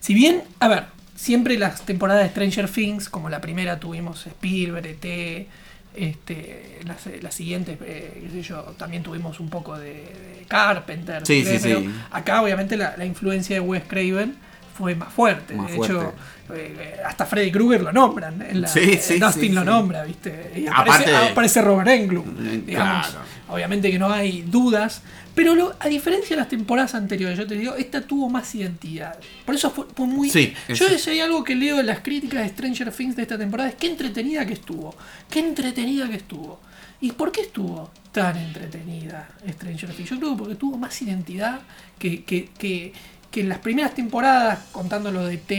[0.00, 4.86] Si bien, a ver, siempre las temporadas de Stranger Things, como la primera tuvimos Spielberg,
[4.86, 5.46] ET,
[5.94, 11.26] este, las, las siguientes, eh, qué sé yo, también tuvimos un poco de, de Carpenter.
[11.26, 11.90] Sí, sí, pero sí.
[12.10, 14.36] Acá, obviamente, la, la influencia de Wes Craven
[14.76, 15.54] fue más fuerte.
[15.54, 15.94] Más de fuerte.
[15.94, 16.14] hecho,
[16.54, 18.40] eh, hasta Freddy Krueger lo nombran.
[18.42, 20.52] En la, sí, Dustin lo nombra, ¿viste?
[20.56, 22.46] Y Aparte- aparece, aparece Robert Englund.
[22.46, 23.08] Eh, digamos.
[23.08, 23.24] claro.
[23.48, 25.02] Obviamente que no hay dudas.
[25.34, 29.18] Pero lo- a diferencia de las temporadas anteriores, yo te digo, esta tuvo más identidad.
[29.46, 30.28] Por eso fue, fue muy.
[30.30, 33.38] Sí, yo si hay algo que leo en las críticas de Stranger Things de esta
[33.38, 34.94] temporada es qué entretenida que estuvo.
[35.30, 36.60] Qué entretenida que estuvo.
[37.00, 40.10] ¿Y por qué estuvo tan entretenida Stranger Things?
[40.10, 41.60] Yo creo que porque tuvo más identidad
[41.98, 42.92] que, que, que,
[43.30, 45.54] que en las primeras temporadas, contando lo de T,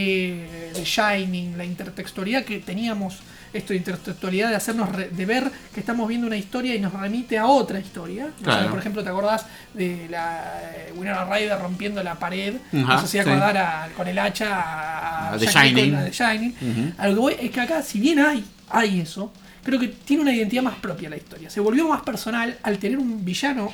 [0.75, 3.19] de Shining, la intertextualidad que teníamos,
[3.54, 6.94] esto de intertextualidad de hacernos, re- de ver que estamos viendo una historia y nos
[6.94, 8.30] remite a otra historia.
[8.70, 12.56] Por ejemplo, ¿te acordás de la eh, Winona Ryder rompiendo la pared?
[12.74, 13.30] Ajá, nos hacía sí.
[13.30, 15.96] acordar a- con el hacha a, A The Shining.
[15.96, 16.56] A The Shining.
[16.62, 16.94] Ujú.
[16.98, 19.32] A lo que voy es que acá, si bien hay, hay eso,
[19.64, 21.50] creo que tiene una identidad más propia la historia.
[21.50, 23.72] Se volvió más personal al tener un villano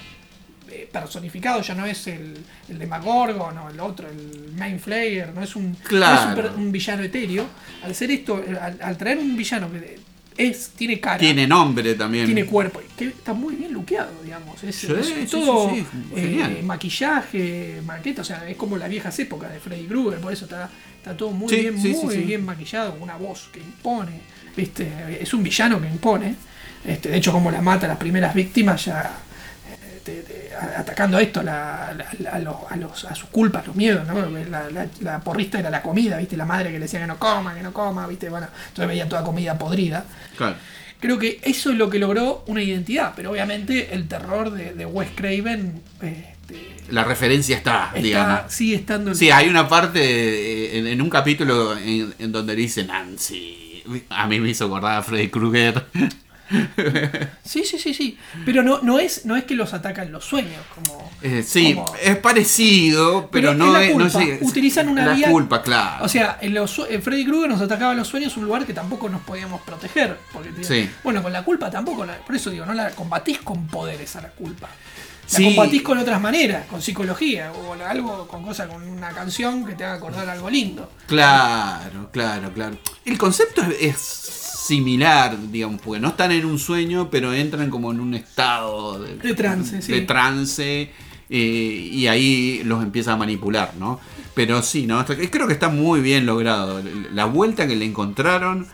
[0.92, 2.38] personificado, ya no es el,
[2.70, 6.54] el Demagorgon o el otro, el Main Flayer, no es un, no es un Claro.
[6.58, 7.46] un, villano etéreo.
[7.84, 9.98] Al ser esto, eh, al, al traer un villano que
[10.38, 12.26] es, tiene cara, Tiene nombre también.
[12.26, 14.64] tiene cuerpo, que está muy bien luqueado, digamos.
[14.64, 15.84] Es, Sí, es sí, sí, todo sí,
[16.16, 20.46] eh, maquillaje, maqueta, o sea, es como las viejas épocas de Freddy Krueger, por eso
[20.46, 24.20] está, está todo muy bien, muy bien maquillado, con una voz que impone,
[24.56, 24.88] ¿viste?
[25.20, 26.36] Es un villano que impone.
[26.86, 29.18] Este, de hecho, como la mata a las primeras víctimas, ya
[30.08, 33.68] te- te- a- atacando esto, la- la- la- a, los, a, los- a sus culpas,
[33.68, 34.16] los miedos, ¿no?
[35.02, 36.36] La, porrista era la comida, ¿viste?
[36.38, 38.30] La madre que le decía que no coma, que no coma, ¿viste?
[38.30, 40.06] Bueno, entonces veía toda comida podrida.
[40.38, 40.56] Claro.
[41.00, 44.86] Creo que eso es lo que logró una identidad, pero obviamente el terror de, de
[44.86, 48.38] Wes Craven este, La referencia está, digamos.
[48.40, 52.32] está, sigue estando en Sí, hay una parte eh, en, en un capítulo en, en
[52.32, 53.84] donde dice Nancy.
[54.10, 55.86] A mí me hizo acordar a Freddy Krueger.
[57.44, 58.18] Sí, sí, sí, sí.
[58.46, 61.12] Pero no, no, es, no es que los atacan los sueños, como.
[61.22, 63.96] Eh, sí, como- es parecido, pero, Pero no es la es.
[64.16, 66.06] no es- Utilizan una la vía- culpa, claro.
[66.06, 69.10] O sea, en los, en Freddy Krueger nos atacaba los sueños, un lugar que tampoco
[69.10, 70.18] nos podíamos proteger.
[70.34, 70.90] Porque, Sí.
[71.04, 72.06] Bueno, con la culpa tampoco.
[72.26, 74.70] por eso digo, no la combatís con poderes a la culpa.
[75.32, 75.44] La Sí.
[75.44, 79.84] combatís con otras maneras, con psicología, o algo, con cosas, con una canción que te
[79.84, 80.90] haga acordar algo lindo.
[81.06, 82.78] Claro, claro, claro.
[83.04, 84.37] El concepto es, es
[84.68, 89.16] similar, digamos, porque no están en un sueño, pero entran como en un estado de,
[89.16, 89.92] De trance, sí.
[89.92, 90.92] de trance,
[91.30, 94.00] eh, y ahí los empieza a manipular, ¿no?
[94.34, 95.04] Pero sí, ¿no?
[95.06, 96.82] Creo que está muy bien logrado.
[97.14, 98.68] La vuelta que le encontraron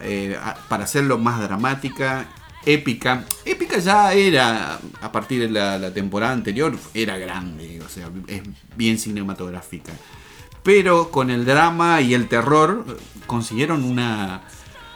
[0.00, 2.28] eh, para hacerlo más dramática,
[2.64, 3.24] épica.
[3.44, 8.42] Épica ya era, a partir de la, la temporada anterior, era grande, o sea, es
[8.76, 9.92] bien cinematográfica.
[10.62, 12.86] Pero con el drama y el terror
[13.26, 14.42] consiguieron una,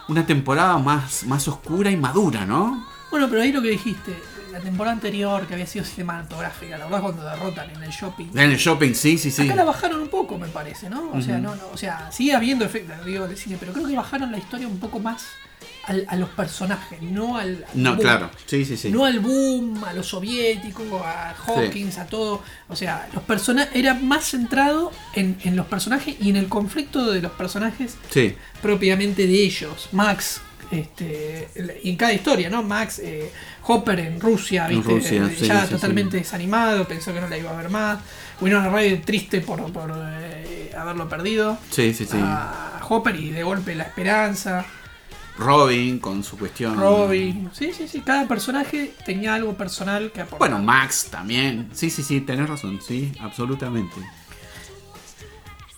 [0.09, 2.87] una temporada más, más oscura y madura, ¿no?
[3.11, 4.17] Bueno, pero ahí lo que dijiste,
[4.53, 8.27] la temporada anterior que había sido cinematográfica, la verdad cuando derrotan en el shopping.
[8.35, 9.43] En el shopping, sí, sí, sí.
[9.43, 11.11] Acá la bajaron un poco, me parece, ¿no?
[11.13, 13.97] O sea, no, no, o sea, sigue habiendo efectos, digo, de cine, pero creo que
[13.97, 15.27] bajaron la historia un poco más
[15.87, 18.01] al- a los personajes, no al, al No, boom.
[18.01, 18.91] claro, sí, sí, sí.
[18.91, 22.43] No al boom, a los soviéticos, a Hawkins, a todo.
[22.69, 27.11] O sea, los personajes era más centrado en, en los personajes y en el conflicto
[27.13, 29.89] de los personajes Sí, propiamente de ellos.
[29.93, 31.49] Max, este,
[31.89, 32.63] en cada historia, ¿no?
[32.65, 33.31] Max, eh,
[33.69, 34.93] Hopper en Rusia, En ¿viste?
[34.93, 37.99] Rusia, Eh, sí, ya totalmente desanimado, pensó que no la iba a ver más.
[38.41, 41.57] Winona Ryder triste por, por eh, haberlo perdido.
[41.71, 42.19] sí, sí, sí.
[42.21, 44.65] A Hopper y de golpe la esperanza.
[45.39, 46.77] Robin con su cuestión.
[46.81, 47.51] Robin.
[47.53, 48.01] Sí, sí, sí.
[48.01, 50.39] Cada personaje tenía algo personal que aportar.
[50.39, 51.69] Bueno, Max también.
[51.73, 53.97] Sí, sí, sí, tenés razón, sí, absolutamente.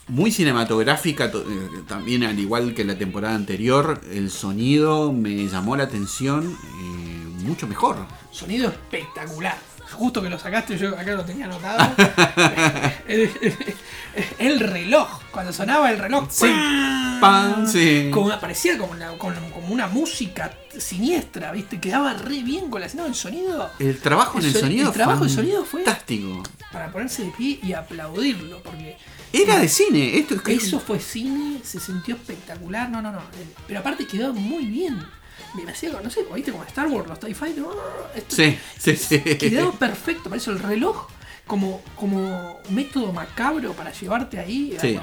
[0.09, 5.77] Muy cinematográfica, to- eh, también al igual que la temporada anterior, el sonido me llamó
[5.77, 8.07] la atención eh, mucho mejor.
[8.31, 9.59] Sonido espectacular.
[9.93, 11.95] Justo que lo sacaste, yo acá lo tenía anotado.
[13.09, 13.31] el,
[14.39, 16.47] el reloj, cuando sonaba el reloj, Sí.
[17.21, 17.67] ¡pam!
[17.67, 18.11] Sí.
[18.13, 21.81] Como aparecía como, una- como una música siniestra, ¿viste?
[21.81, 23.71] Quedaba re bien con la no, el sonido.
[23.79, 26.43] El trabajo en El el so- sonido el trabajo del sonido fue- fantástico.
[26.73, 28.97] Para ponerse de pie y aplaudirlo, porque
[29.33, 32.89] Era de cine, esto es que eso fue cine, se sintió espectacular.
[32.89, 33.19] No, no, no.
[33.19, 34.99] eh, Pero aparte quedó muy bien.
[35.55, 36.53] Me hacía, no sé, ¿viste?
[36.53, 37.67] Como Star Wars, los TIE Fighters.
[37.69, 38.11] ¡ah!
[38.15, 39.21] esto- Sí, sí, sí.
[39.21, 41.07] Quedó perfecto, para eso el reloj
[41.47, 44.77] como, como método macabro para llevarte ahí.
[44.81, 44.95] Sí.
[44.95, 45.03] la-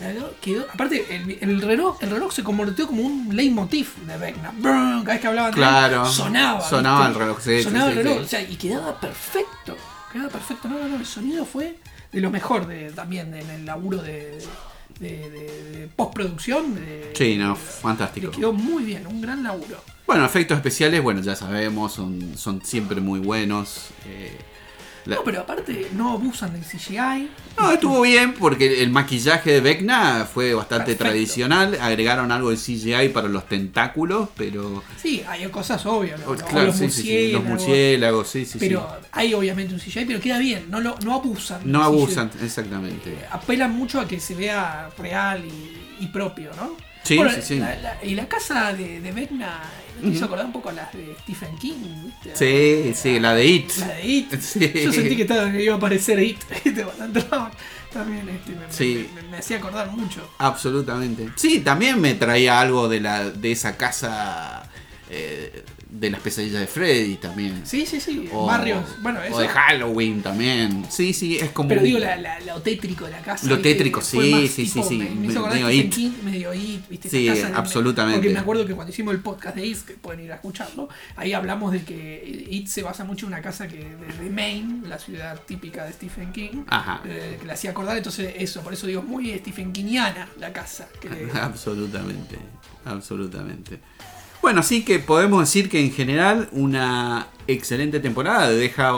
[0.00, 4.16] la- la- quedó, aparte, el, el reloj, el reloj se convirtió como un leitmotiv de
[4.16, 4.52] Vecna.
[4.62, 6.60] Cada vez que hablaban de él, sonaba.
[6.60, 7.12] Sonaba ¿viste?
[7.12, 8.24] el reloj, sí, sí, Sonaba sí, el reloj, sí.
[8.24, 9.76] o sea, y quedaba perfecto.
[10.12, 10.68] Quedaba perfecto.
[10.68, 11.76] No, no, no, el sonido fue
[12.12, 14.44] de lo mejor de, también en el laburo de, de-
[15.00, 16.74] de- de postproducción.
[16.74, 18.30] de- Sí, no, le fantástico.
[18.30, 19.82] quedó muy bien, un gran laburo.
[20.06, 23.90] Bueno, efectos especiales, bueno, ya sabemos, son, son siempre muy buenos.
[24.06, 24.36] eh,
[25.08, 27.28] la- No, pero aparte no abusan del CGI.
[27.58, 31.04] No, estuvo bien porque el maquillaje de Vecna fue bastante Perfecto.
[31.04, 31.76] tradicional.
[31.80, 34.82] Agregaron algo de CGI para los tentáculos, pero.
[35.02, 38.86] Sí, hay cosas obvias, claro, los, sí, sí, sí, los murciélagos, murciélagos, sí, sí, Pero
[39.10, 41.62] hay obviamente un CGI, pero queda bien, no, lo, no abusan.
[41.64, 41.84] No CGI.
[41.86, 43.10] abusan, exactamente.
[43.10, 46.76] Eh, Apelan mucho a que se vea real y, y propio, ¿no?
[47.08, 47.58] Sí, Bueno, sí, sí.
[47.58, 49.62] la- la- y la casa de, de Vecna
[50.02, 52.36] me hizo acordar un poco a las de Stephen King, ¿viste?
[52.36, 53.70] Sí, sí, la de It.
[53.78, 54.34] La de It.
[54.40, 54.72] Sí.
[54.84, 56.38] Yo sentí que, estaba, iba a aparecer It.
[57.92, 59.08] también este, me, Sí.
[59.14, 60.28] me- me- me hacía acordar mucho.
[60.38, 61.28] Absolutamente.
[61.36, 64.68] Sí, también me traía algo de la de esa casa
[65.10, 67.62] eh, de las pesadillas de Freddy también.
[67.64, 68.28] Sí, sí, sí.
[68.32, 68.84] O, Barrios.
[69.02, 69.36] Bueno, eso.
[69.36, 70.84] o de Halloween también.
[70.90, 71.68] Sí, sí, es como.
[71.70, 73.46] Pero digo, la, la- lo tétrico de la casa.
[73.46, 74.98] Lo tétrico, sí, sí, sí, tipo, sí.
[74.98, 75.94] Me, me hizo acordar Medio Stephen It.
[75.94, 77.08] King, medio It, ¿viste?
[77.08, 78.18] Esa Sí, de- absolutamente.
[78.18, 80.88] Porque me acuerdo que cuando hicimos el podcast de It, que pueden ir a escucharlo,
[81.16, 84.98] ahí hablamos de que It se basa mucho en una casa que de, Maine, la
[84.98, 87.00] ciudad típica de Stephen King, Ajá.
[87.06, 87.96] eh, que le hacía acordar.
[87.96, 90.86] Entonces, eso, por eso digo, muy Stephen Kingiana la casa.
[91.00, 91.08] que
[91.40, 92.36] Absolutamente,
[92.84, 93.80] absolutamente.
[94.42, 98.92] Bueno, así que podemos decir que en general una excelente temporada deja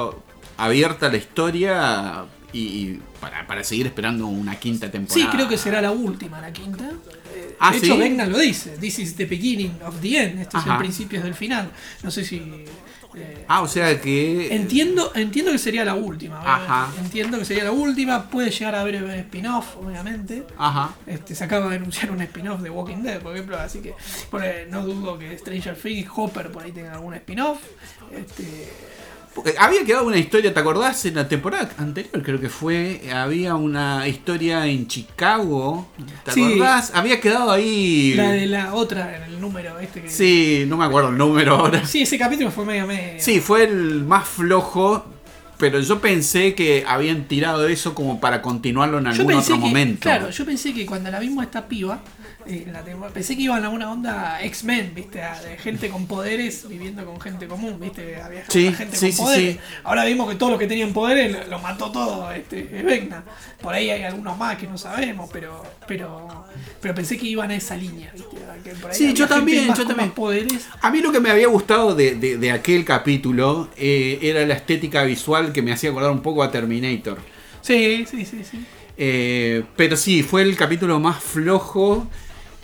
[0.57, 5.31] abierta la historia y, y para, para seguir esperando una quinta Sí, temporada.
[5.33, 6.91] creo que será la última, la quinta.
[7.35, 7.99] Eh, Ah, de hecho, ¿sí?
[8.01, 8.71] Vecna lo dice.
[8.81, 10.41] This is the beginning of the end.
[10.41, 10.73] Este es Ajá.
[10.73, 11.71] el principio del final.
[12.03, 12.41] No sé si.
[13.15, 14.55] Eh, Ah, o sea que...
[14.55, 16.41] Entiendo, entiendo que sería la última.
[16.41, 16.93] Ajá.
[16.99, 18.31] Entiendo que sería la última.
[18.31, 20.45] Puede llegar a haber un spin-off, obviamente.
[20.57, 20.95] Ajá.
[21.07, 23.59] Este, se acaba de anunciar un spin-off de Walking Dead, por ejemplo.
[23.59, 23.95] Así que
[24.31, 27.59] ahí, no dudo que Stranger Things, Hopper por ahí tengan algún spin-off.
[28.13, 28.69] Este,
[29.35, 31.05] Porque había quedado una historia, ¿te acordás?
[31.07, 35.89] En la temporada anterior creo que fue, había una historia en Chicago,
[36.25, 36.45] ¿te Sí.
[36.45, 36.91] acordás?
[36.95, 38.15] Había quedado ahí...
[38.17, 40.11] la de la otra en el número este que.
[40.11, 41.87] Sí, no me acuerdo el número ahora.
[41.87, 43.21] Sí, ese capítulo fue medio medio.
[43.23, 45.05] Sí, fue el más flojo,
[45.59, 50.01] pero yo pensé que habían tirado eso como para continuarlo en algún otro que, momento.
[50.01, 52.01] claro, yo pensé que cuando la vimos a esta piba,
[52.67, 55.23] en la temporada- pensé que iban a una onda X-Men, ¿viste?
[55.23, 58.21] A- De gente con poderes viviendo con gente común, ¿viste?
[58.21, 59.57] Había Sí, gente sí, con sí, poderes.
[59.85, 63.23] Ahora vimos que todos los que tenían poderes lo, lo mató todo este Vecna.
[63.61, 66.45] Por ahí hay algunos más que no sabemos, pero pero
[66.81, 68.37] pero pensé que iban a esa línea, ¿viste?
[68.65, 70.11] Que por ahí Sí, yo también, yo también.
[70.13, 70.67] poderes.
[70.81, 74.55] A mí lo que me había gustado de, de- de aquel capítulo eh, era la
[74.55, 77.19] estética visual que me hacía acordar un poco a Terminator.
[77.63, 78.65] Sí, sí, sí, sí.
[79.03, 82.07] Eh, pero sí, fue el capítulo más flojo.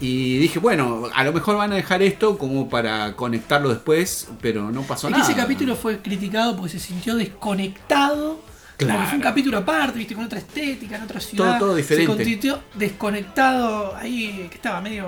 [0.01, 4.71] Y dije, bueno, a lo mejor van a dejar esto como para conectarlo después, pero
[4.71, 5.31] no pasó Es que nada.
[5.33, 8.41] ese capítulo fue criticado porque se sintió desconectado.
[8.77, 8.95] Claro.
[8.95, 11.59] Porque fue un capítulo aparte, viste, con otra estética, en otra ciudad.
[11.59, 12.15] todo diferente.
[12.15, 15.07] Se sintió desconectado ahí, que estaba medio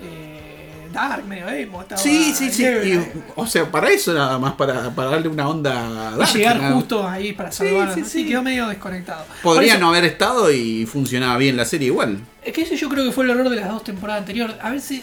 [0.00, 0.55] eh,
[0.96, 1.82] dark, medio emo.
[1.82, 2.64] Estaba, Sí, sí, sí.
[2.64, 6.12] eh, y, o sea, para eso nada más, para, para darle una onda.
[6.14, 6.74] y dark, llegar nada.
[6.74, 7.94] justo ahí para salvar.
[7.94, 8.26] sí, Sí, sí.
[8.28, 9.24] quedó medio desconectado.
[9.42, 12.18] Podría eso- no haber estado y funcionaba bien la serie igual.
[12.44, 14.56] Es que ese yo creo que fue el error de las dos temporadas anteriores.
[14.62, 15.02] A veces,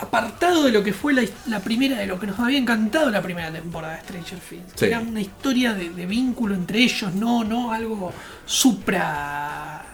[0.00, 3.22] apartado de lo que fue la, la primera, de lo que nos había encantado la
[3.22, 4.82] primera temporada de Stranger Things.
[4.82, 8.12] Era una historia de, de vínculo entre ellos, no, no algo
[8.44, 9.84] supra.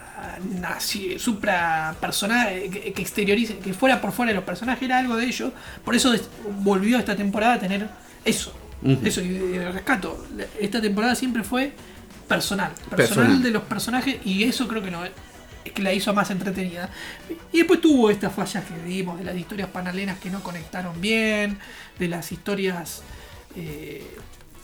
[0.61, 5.16] Nazi- supra personaje que, que exteriorice, que fuera por fuera de los personajes, era algo
[5.16, 5.52] de ellos.
[5.85, 6.14] Por eso
[6.62, 7.88] volvió esta temporada a tener
[8.24, 8.52] eso.
[9.04, 10.26] Eso, y rescato.
[10.59, 11.72] Esta temporada siempre fue
[12.26, 12.70] personal.
[12.72, 13.42] Personal, Personal.
[13.42, 15.11] de los personajes y eso creo que no es
[15.74, 16.88] que la hizo más entretenida.
[17.52, 21.59] Y después tuvo estas fallas que vimos de las historias paralelas que no conectaron bien,
[21.98, 23.02] de las historias
[23.56, 24.02] eh,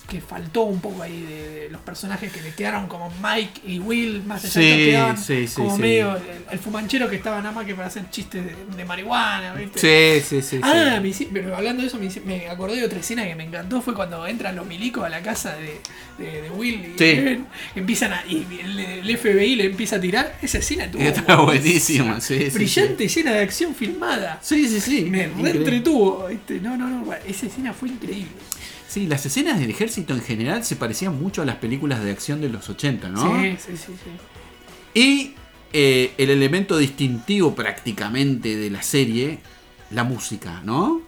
[0.06, 3.78] que faltó un poco ahí de, de los personajes que le quedaron como Mike y
[3.80, 7.16] Will, más allá de Sí, que quedaban sí, sí, como medio el, el fumanchero que
[7.16, 10.22] estaba nada más que para hacer chistes de, de marihuana, ¿viste?
[10.22, 10.60] Sí, sí, sí.
[10.62, 13.80] Ah, me pero hablando de eso, me, me acordé de otra escena que me encantó.
[13.82, 15.80] Fue cuando entran los milicos a la casa de,
[16.18, 20.38] de, de Will y ven, empiezan a, y el, el FBI le empieza a tirar.
[20.40, 24.38] Esa escena estuvo Está buenísima, sí, Brillante, llena de acción filmada.
[24.42, 25.02] Sí, sí, sí.
[25.10, 26.28] Me reentretuvo.
[26.28, 26.60] ¿viste?
[26.60, 27.12] No, no, no.
[27.26, 28.30] Esa escena fue increíble.
[28.96, 32.40] Sí, las escenas del ejército en general se parecían mucho a las películas de acción
[32.40, 33.20] de los 80, ¿no?
[33.42, 34.98] Sí, sí, sí, sí.
[34.98, 35.35] Y
[35.74, 39.40] eh, el elemento distintivo prácticamente de la serie,
[39.90, 41.02] la música, ¿no?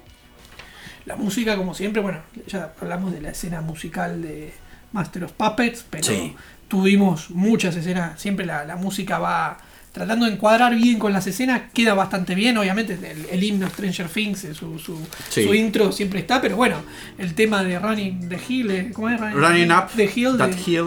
[1.06, 4.52] La música, como siempre, bueno, ya hablamos de la escena musical de
[4.92, 6.36] Master of Puppets, pero Sí.
[6.68, 8.20] tuvimos muchas escenas.
[8.20, 9.56] Siempre la, la música va
[9.92, 12.56] tratando de encuadrar bien con las escenas, queda bastante bien.
[12.58, 14.98] Obviamente, el, el himno Stranger Things, eh, su, su,
[15.28, 15.44] Sí.
[15.44, 16.76] su intro siempre está, pero bueno,
[17.18, 19.20] el tema de Running the Hill, eh, ¿cómo es?
[19.20, 20.36] Running Up the Hill.
[20.38, 20.86] That de- Hill.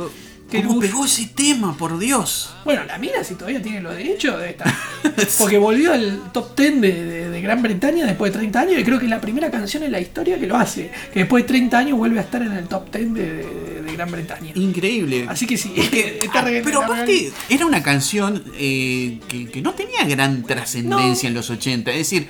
[0.51, 2.53] Que ¿Cómo pegó ese tema, por Dios?
[2.65, 4.71] Bueno, la mina, si todavía tiene los derechos, debe estar.
[5.39, 8.83] Porque volvió al top 10 de, de- de Gran Bretaña después de 30 años y
[8.83, 10.91] creo que es la primera canción en la historia que lo hace.
[11.13, 13.91] Que después de 30 años vuelve a estar en el top 10 de, de- de
[13.93, 14.51] Gran Bretaña.
[14.55, 15.25] Increíble.
[15.29, 19.49] Así que sí, Porque, está ah, re- pero está aparte, era una canción eh, que,
[19.49, 21.89] que no tenía gran trascendencia en los 80.
[21.91, 22.27] Es decir,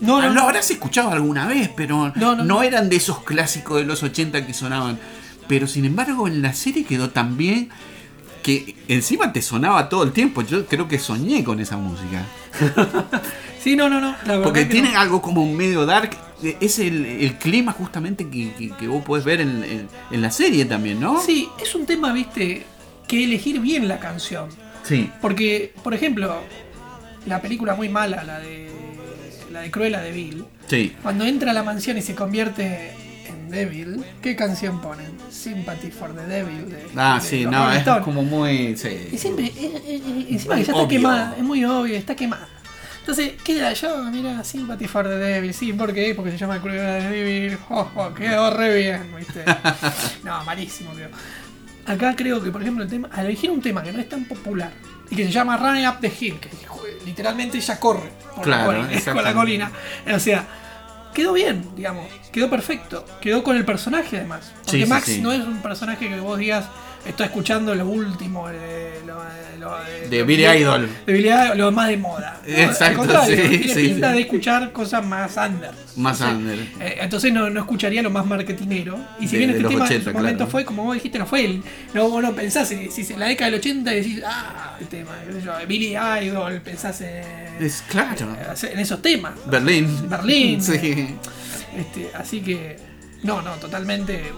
[0.00, 2.62] No, no, lo habrás escuchado alguna vez, pero no, no.
[2.62, 4.98] eran de esos clásicos de los 80 que sonaban.
[5.48, 7.68] Pero sin embargo, en la serie quedó tan bien
[8.42, 10.42] que encima te sonaba todo el tiempo.
[10.42, 12.24] Yo creo que soñé con esa música.
[13.62, 14.12] Sí, no, no, no.
[14.24, 15.00] La verdad Porque que tiene no.
[15.00, 16.16] algo como medio dark.
[16.60, 20.30] Es el, el clima justamente que, que- que vos podés ver en, en- en la
[20.30, 21.20] serie también, ¿no?
[21.20, 22.64] Sí, es un tema, viste,
[23.08, 24.50] que elegir bien la canción.
[24.84, 25.10] Sí.
[25.20, 26.42] Porque, por ejemplo,
[27.26, 28.70] la película muy mala, la de
[29.50, 30.92] la de Cruella de Vil, Sí.
[31.02, 32.92] cuando entra a la mansión y se convierte
[33.50, 35.10] Devil, ¿qué canción ponen?
[35.30, 36.68] Sympathy for the Devil.
[36.70, 38.50] de- Ah, de sí, los no, es como muy.
[38.50, 39.08] Y Sí.
[39.18, 42.48] siempre, eh, eh, eh, encima que ya está quemada, es muy obvio, está quemada.
[43.00, 46.12] Entonces, queda yo, mira, Sympathy for the Devil, sí, ¿por qué?
[46.14, 49.44] Porque se llama Cruella de Devil, oh, oh, quedó re bien, ¿viste?
[50.24, 51.10] no, malísimo, creo.
[51.86, 54.24] Acá creo que, por ejemplo, el tema, al elegir un tema que no es tan
[54.24, 54.72] popular
[55.08, 56.48] y que se llama Running Up the Hill, que
[57.04, 59.72] literalmente ella corre por Claro, la, colina, con la colina,
[60.12, 60.44] o sea,
[61.16, 64.52] quedó bien, digamos, quedó perfecto, quedó con el personaje además.
[64.58, 65.20] Porque Sí, sí, Max sí.
[65.22, 66.66] no es un personaje que vos digas,
[67.08, 69.14] estoy escuchando lo último, eh, lo,
[69.60, 69.76] lo-
[70.10, 70.88] De lo- Billy Idol.
[71.06, 72.40] De Billy Idol, lo más de moda.
[72.46, 72.54] ¿no?
[72.54, 74.14] Exacto, Al sí, tiene sí, pinta sí.
[74.16, 75.70] de escuchar cosas más under.
[75.96, 76.58] Más Entonces, under.
[76.86, 78.98] eh, entonces no, no escucharía lo más marketinero.
[79.18, 81.18] Y si De- bien de este tema 80, en su momento fue, como vos dijiste,
[81.18, 81.62] no fue el.
[81.94, 84.86] No, vos no pensás en, si en la década del 80 y decís, ah, el
[84.86, 85.12] tema,
[85.44, 87.24] yo, Billy Idol, pensás en,
[87.60, 88.36] Es claro.
[88.62, 89.32] en esos temas.
[89.46, 90.08] Berlín.
[90.08, 90.60] Berlín.
[90.62, 91.14] Sí.
[91.76, 92.76] Este, así que,
[93.22, 94.32] no, no, totalmente eh,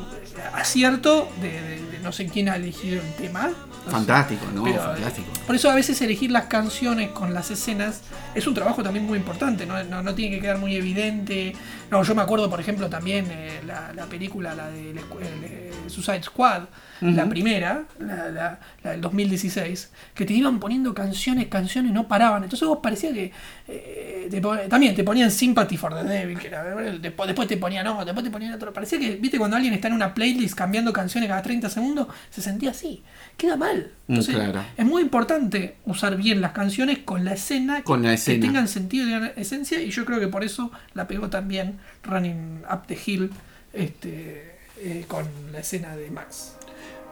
[0.55, 3.49] acierto de, de- de no sé quién ha elegido el tema.
[3.49, 3.91] No sé.
[3.91, 4.65] Fantástico, ¿no?
[4.65, 5.29] Pero, Fantástico.
[5.47, 8.01] Por eso a veces elegir las canciones con las escenas
[8.35, 11.55] es un trabajo también muy importante, no, no, no tiene que quedar muy evidente.
[11.91, 15.21] No, yo me acuerdo, por ejemplo, también eh, la, la película, la de el escu-
[15.21, 16.65] el, eh, Suicide Squad,
[17.01, 22.07] la primera, la, la- la del 2016, que te iban poniendo canciones, canciones y no
[22.09, 22.43] paraban.
[22.43, 23.33] Entonces vos parecía que
[23.69, 27.57] eh, te pon- también te ponían Sympathy for the Devil, que era, después, después te
[27.57, 28.73] ponían no, después te ponían otro.
[28.73, 32.43] Parecía que, viste, cuando alguien está en una playlist cambiando canciones cada 30 segundos, se
[32.43, 33.03] sentía así.
[33.37, 33.93] Queda mal.
[34.09, 34.65] Mm, Entonces, claro.
[34.77, 38.45] es muy importante usar bien las canciones con la escena, Con la que escena.
[38.45, 42.63] tengan sentido y tengan esencia, y yo creo que por eso la pegó también Running
[42.71, 43.31] Up the Hill
[43.73, 46.57] este, eh, con la escena de Max.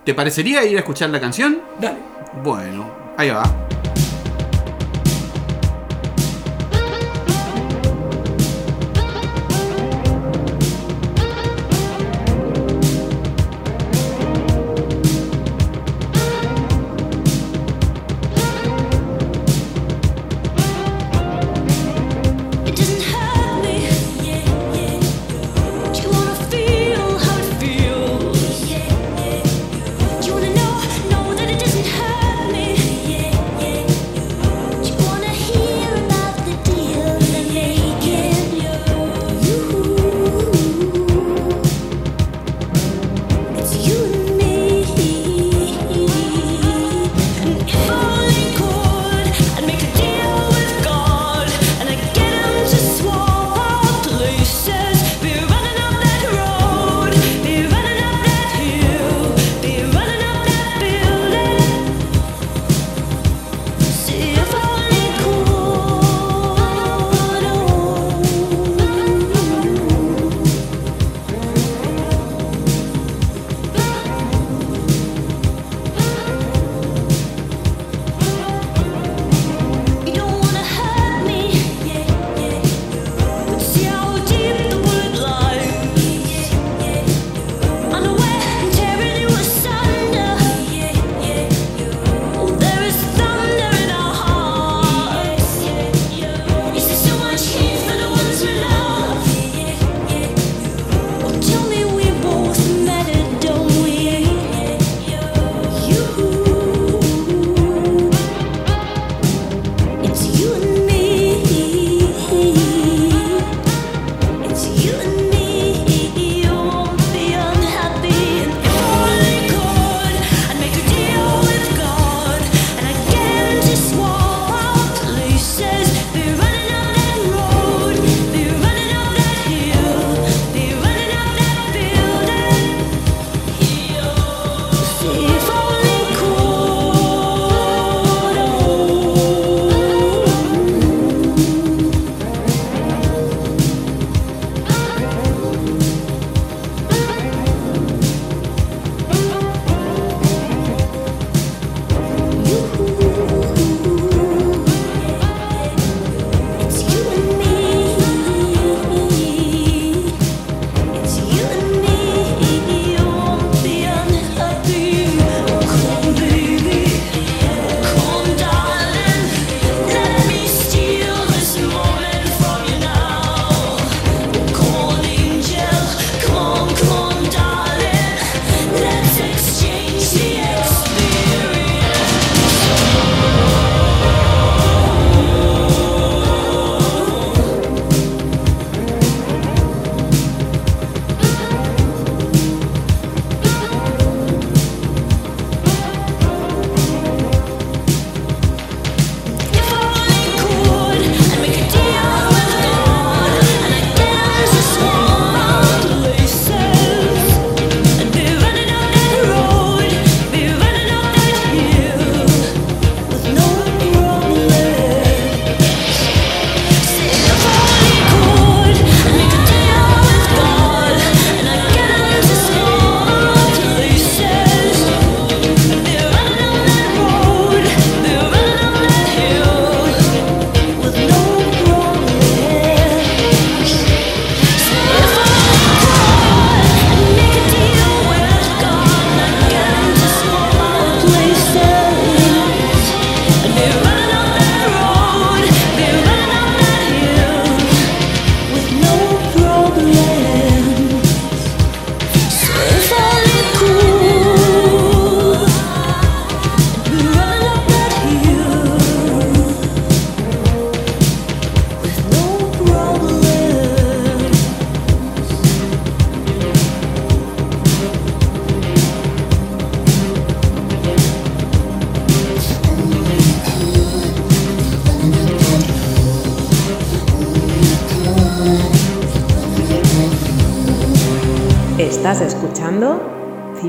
[0.05, 1.61] ¿Te parecería ir a escuchar la canción?
[1.81, 1.99] Dale.
[2.43, 3.43] Bueno, ahí va.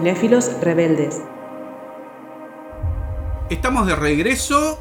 [0.07, 1.21] Cinéfilos Rebeldes.
[3.49, 4.79] Estamos de regreso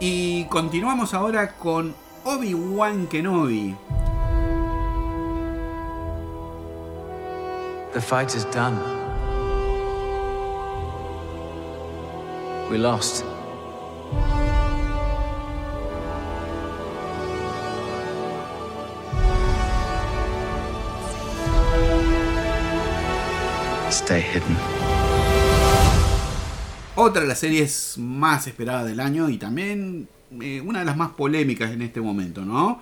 [0.00, 1.94] y continuamos ahora con
[2.24, 3.76] Obi-Wan Kenobi.
[7.92, 8.76] The fight is done.
[12.68, 13.33] We lost.
[26.96, 30.08] Otra de las series más esperadas del año y también
[30.40, 32.80] eh, una de las más polémicas en este momento, ¿no?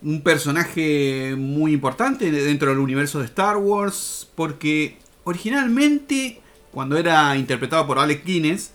[0.00, 7.84] Un personaje muy importante dentro del universo de Star Wars porque originalmente cuando era interpretado
[7.88, 8.74] por Alec Guinness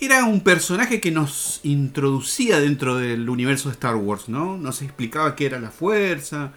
[0.00, 4.56] era un personaje que nos introducía dentro del universo de Star Wars, ¿no?
[4.56, 6.52] Nos explicaba qué era la fuerza,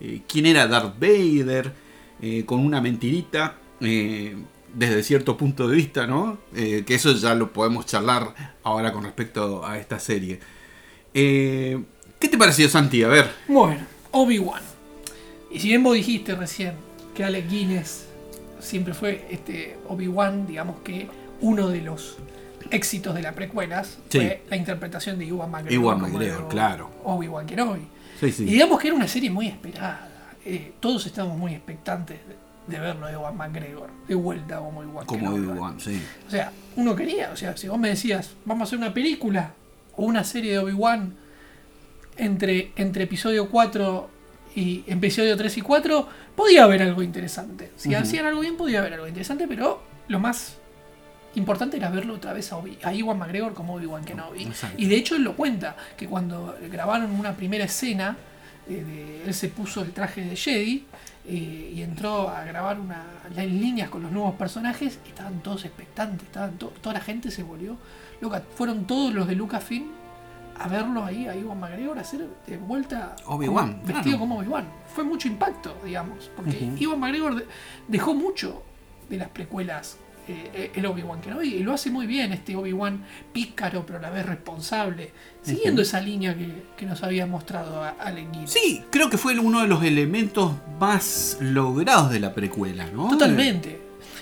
[0.00, 1.87] eh, quién era Darth Vader,
[2.22, 4.36] eh, con una mentirita, eh,
[4.74, 6.38] desde cierto punto de vista, ¿no?
[6.54, 10.40] Eh, que eso ya lo podemos charlar ahora con respecto a esta serie.
[11.12, 13.02] ¿Qué te pareció, Santi?
[13.02, 13.30] A ver.
[13.48, 13.80] Bueno,
[14.12, 14.62] Obi-Wan.
[15.50, 16.74] Y si bien vos dijiste recién
[17.14, 18.06] que Alec Guinness
[18.60, 21.08] siempre fue este Obi-Wan, digamos que
[21.40, 22.16] uno de los
[22.70, 24.18] éxitos de las precuelas Sí.
[24.18, 26.48] fue la interpretación de Ewan McGregor.
[26.48, 26.90] Claro.
[27.04, 27.80] Obi-Wan Kenobi.
[28.20, 28.42] Sí, sí.
[28.44, 30.07] Y digamos que era una serie muy esperada.
[30.50, 35.04] Eh, todos estábamos muy expectantes de, de verlo de Ewan McGregor de vuelta como Obi-Wan
[35.06, 35.30] Como.
[35.30, 36.00] Obi-Wan, sí.
[36.26, 39.52] O sea, uno quería, o sea, si vos me decías, vamos a hacer una película
[39.96, 41.14] o una serie de Obi-Wan
[42.16, 44.10] entre, entre episodio 4
[44.54, 47.70] y episodio 3 y 4, podía haber algo interesante.
[47.76, 50.56] Si hacían algo bien, podía haber algo interesante, pero lo más
[51.34, 54.44] importante era verlo otra vez a, Obi- a Iwan McGregor como Obi-Wan Kenobi.
[54.44, 54.76] Exacto.
[54.80, 58.16] Y de hecho él lo cuenta, que cuando grabaron una primera escena,
[58.74, 60.86] de- él se puso el traje de Jedi
[61.26, 63.04] eh, y entró a grabar una,
[63.36, 67.30] en líneas con los nuevos personajes y estaban todos expectantes, estaban to- toda la gente
[67.30, 67.76] se volvió
[68.20, 68.42] loca.
[68.54, 69.86] Fueron todos los de Lucasfilm
[70.60, 74.18] a verlo ahí, a Iwan McGregor, a hacer de vuelta Obi-Wan, vestido claro.
[74.18, 74.66] como Obi-Wan.
[74.94, 76.76] Fue mucho impacto, digamos, porque Ujú.
[76.82, 77.46] Iwan McGregor de-
[77.86, 78.62] dejó mucho
[79.08, 79.98] de las precuelas
[80.32, 84.10] eh, el Obi-Wan Kenobi y lo hace muy bien este Obi-Wan pícaro pero a la
[84.10, 85.12] vez responsable,
[85.42, 88.50] siguiendo esa línea que, que nos había mostrado Allen Guinness.
[88.50, 93.08] Sí, creo que fue uno de los elementos más logrados de la precuela, ¿no?
[93.08, 93.80] Totalmente.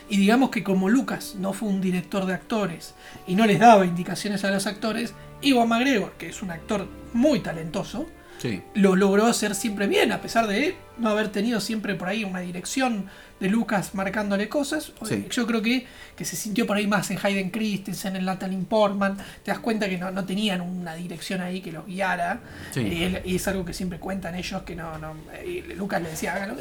[0.09, 2.95] Y digamos que como Lucas no fue un director de actores
[3.27, 7.41] y no les daba indicaciones a los actores, Iwan McGregor, que es un actor muy
[7.41, 8.07] talentoso,
[8.51, 8.63] Sí.
[8.75, 12.41] lo logró hacer siempre bien, a pesar de no haber tenido siempre por ahí una
[12.41, 13.07] dirección
[13.39, 14.93] de Lucas marcándole cosas.
[15.05, 15.27] Sí.
[15.31, 15.87] Yo creo que,
[16.17, 19.19] que se sintió por ahí más en Hayden Christensen, en Natalie Portman.
[19.45, 22.41] Te das cuenta que no, no tenían una dirección ahí que los guiara.
[22.73, 22.81] Sí.
[22.81, 24.97] Y, él- y es algo que siempre cuentan ellos que no.
[24.97, 25.15] no
[25.47, 26.55] y Lucas le decía, hágalo.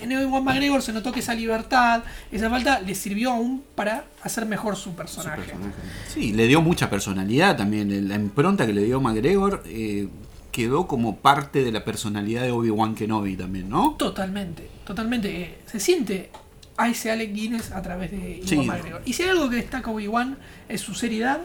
[0.00, 4.46] En Ewan McGregor se notó que esa libertad, esa falta, le sirvió aún para hacer
[4.46, 5.52] mejor su personaje.
[6.08, 8.08] Sí, le dio mucha personalidad también.
[8.08, 10.08] La impronta que le dio McGregor eh,
[10.52, 13.96] quedó como parte de la personalidad de Obi-Wan Kenobi también, ¿no?
[13.98, 15.40] Totalmente, totalmente.
[15.42, 16.30] eh, Se siente
[16.76, 18.56] a ese Alec Guinness a través de Iwan Sí.
[18.56, 19.02] McGregor.
[19.04, 20.36] Y si hay algo que destaca Obi-Wan
[20.68, 21.38] es su seriedad,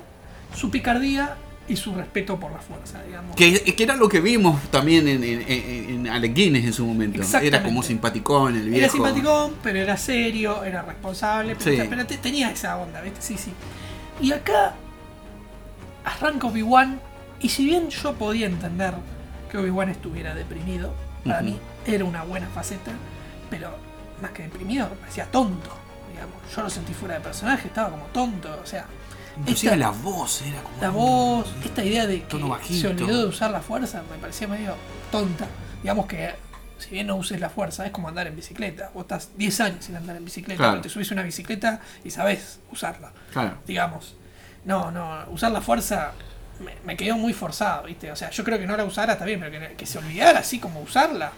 [0.55, 1.35] su picardía
[1.69, 3.35] y su respeto por la fuerza, digamos.
[3.35, 6.85] Que, que era lo que vimos también en, en, en- en Alec Guinness en su
[6.85, 7.21] momento.
[7.41, 8.77] Era como simpaticón, el viejo.
[8.77, 11.87] Era simpaticón, pero era serio, era responsable, pero, Sí.
[11.89, 13.21] pero te- tenía esa onda, ¿viste?
[13.21, 13.51] Sí, sí.
[14.21, 14.75] Y acá
[16.05, 17.01] arranca Obi-Wan,
[17.39, 18.93] y si bien yo podía entender
[19.51, 20.93] que Obi-Wan estuviera deprimido,
[21.25, 22.91] para mí era una buena faceta,
[23.49, 23.71] pero
[24.21, 25.69] más que deprimido, me parecía tonto,
[26.11, 26.35] digamos.
[26.55, 28.85] Yo lo sentí fuera de personaje, estaba como tonto, o sea.
[29.39, 30.81] Inclusive esta- la voz era como...
[30.81, 32.81] la voz, esta idea de que bajito.
[32.81, 34.73] se olvidó de usar la fuerza, me parecía medio
[35.11, 35.45] tonta.
[35.83, 36.33] Digamos que
[36.79, 38.89] si bien no uses la fuerza, es como andar en bicicleta.
[38.95, 40.71] Vos estás 10 años sin andar en bicicleta, Claro.
[40.73, 43.11] pero te subís a una bicicleta y sabés usarla.
[43.31, 43.57] Claro.
[43.67, 44.15] Digamos.
[44.65, 46.13] No, no, usar la fuerza
[46.59, 48.11] me, me quedó muy forzado, ¿viste?
[48.11, 50.39] O sea, yo creo que no la usara está bien, pero que, que se olvidara
[50.39, 51.31] así como usarla.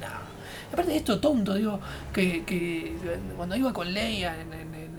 [0.00, 0.32] No.
[0.72, 1.78] Aparte de esto tonto, digo,
[2.14, 2.96] que, que
[3.36, 4.92] cuando iba con Leia en, en-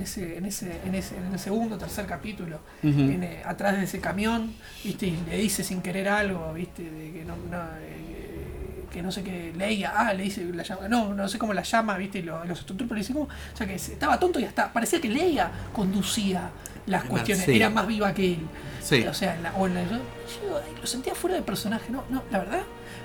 [0.00, 4.54] ese, en, ese, en, ese, en el segundo tercer capítulo, viene atrás de ese camión,
[4.84, 5.06] ¿viste?
[5.06, 6.82] Y le dice sin querer algo, ¿viste?
[6.82, 10.86] De que no, no, eh, que no sé qué, Leia, ah, le dice, la llama,
[10.88, 12.18] no, no sé cómo la llama, ¿viste?
[12.18, 13.26] Y lo- los Stormtroopers le dicen, ¿cómo?
[13.26, 16.50] O sea, que estaba tonto y hasta parecía que Leia conducía
[16.86, 17.52] las cuestiones, sí.
[17.56, 18.38] era más viva que él.
[18.82, 19.02] Sí.
[19.04, 22.04] O sea, en la, o en la- yo, yo lo sentía fuera de personaje, no,
[22.10, 22.62] no, la verdad,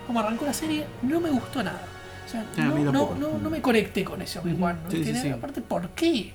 [0.08, 1.82] como arrancó la serie, no me gustó nada.
[2.26, 3.16] O sea, Ah, no, no, tampoco.
[3.20, 4.80] no, no me conecté con ese Obi-Wan.
[4.92, 5.30] sí.
[5.30, 6.34] Aparte, ¿por qué?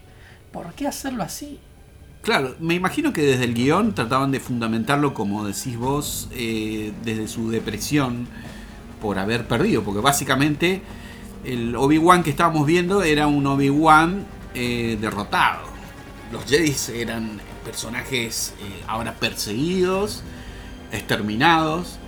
[0.52, 1.58] ¿Por qué hacerlo así?
[2.22, 7.28] Claro, me imagino que desde el guion trataban de fundamentarlo, como decís vos, eh, desde
[7.28, 8.26] su depresión
[9.00, 10.82] por haber perdido, porque básicamente
[11.44, 14.24] el Obi-Wan que estábamos viendo era un Obi-Wan
[14.54, 15.75] eh, derrotado.
[16.32, 20.22] Los Jedi eran personajes eh, ahora perseguidos,
[20.92, 21.98] exterminados.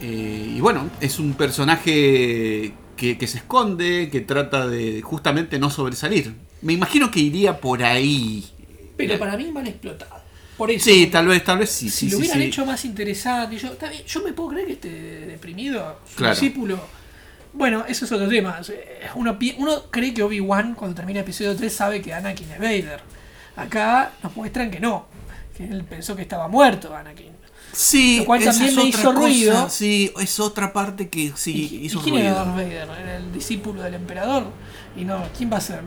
[0.00, 5.70] Eh, y bueno, es un personaje que, que se esconde, que trata de justamente no
[5.70, 6.34] sobresalir.
[6.62, 8.44] Me imagino que iría por ahí.
[8.96, 10.16] Pero para mí mal explotado.
[10.56, 10.84] Por eso.
[10.86, 11.90] Sí, tal vez, tal vez sí.
[11.90, 12.44] si sí, lo hubieran sí.
[12.44, 14.88] hecho más interesante, yo, bien, yo me puedo creer que esté
[15.26, 16.34] deprimido, su Claro.
[16.34, 16.80] discípulo.
[17.52, 18.58] Bueno, eso es otro tema.
[19.14, 23.00] Uno, uno cree que Obi-Wan, cuando termina el episodio 3, sabe que Anakin es Vader.
[23.56, 25.06] Acá nos muestran que no,
[25.56, 27.32] que él pensó que estaba muerto Anakin.
[27.72, 29.68] Sí, Lo cual esa también es me otra hizo cosa, ruido.
[29.70, 32.44] Sí, es otra parte que sí ¿Y, hizo y quién era ruido.
[32.44, 32.88] Darth Vader?
[33.02, 34.44] ¿Era el discípulo del emperador?
[34.96, 35.80] Y no, ¿quién va a ser?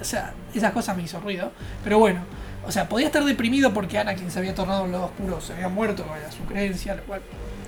[0.00, 1.52] O sea, esas cosas me hizo ruido.
[1.84, 2.20] Pero bueno,
[2.66, 5.68] o sea, podía estar deprimido porque Anakin se había tornado en lado oscuro, se había
[5.68, 7.22] muerto, era su creencia, lo cual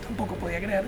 [0.06, 0.84] tampoco podía creer.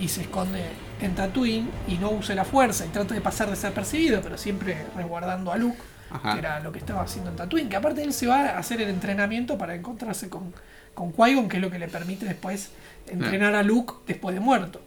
[0.00, 0.62] Y se esconde
[1.02, 5.52] en Tatooine y no usa la fuerza y trata de pasar desapercibido, pero siempre resguardando
[5.52, 5.78] a Luke,
[6.16, 6.32] Ajá.
[6.34, 7.68] que era lo que estaba haciendo en Tatooine.
[7.68, 10.52] Que aparte él se va a hacer el entrenamiento para encontrarse con,
[10.94, 12.70] con Qui-Gon, que es lo que le permite después
[13.06, 14.80] entrenar a Luke después de muerto.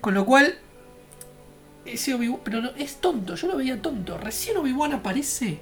[0.00, 0.54] Con lo cual,
[1.84, 4.18] ese Obi-Wan, pero no, es tonto, yo lo veía tonto.
[4.18, 5.60] Recién Obi-Wan aparece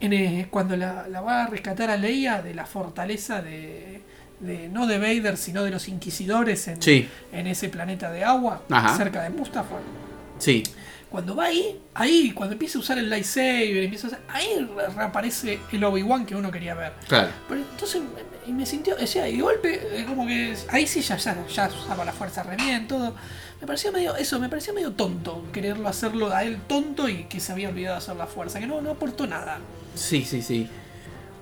[0.00, 4.02] en, eh, cuando la, la va a rescatar a Leia de la fortaleza de,
[4.40, 7.08] de- no de Vader, sino de los inquisidores en, Sí.
[7.32, 8.96] en ese planeta de agua, Ajá.
[8.96, 9.80] cerca de Mustafar.
[10.38, 10.62] Sí.
[11.10, 14.46] Cuando va ahí, ahí, cuando empieza a usar el lightsaber, empieza a usar- ahí
[14.76, 16.92] re- reaparece el Obi-Wan que uno quería ver.
[17.08, 17.30] Claro.
[17.48, 20.86] Pero entonces me- y me sintió, o sea, y de golpe, eh, como que ahí
[20.86, 23.14] sí ya, ya, ya usaba la fuerza re bien, todo.
[23.60, 27.40] Me pareció medio, eso, me pareció medio tonto quererlo hacerlo a él tonto y que
[27.40, 29.58] se había olvidado de hacer la fuerza, que no, no aportó nada.
[29.96, 30.68] Sí, sí, sí.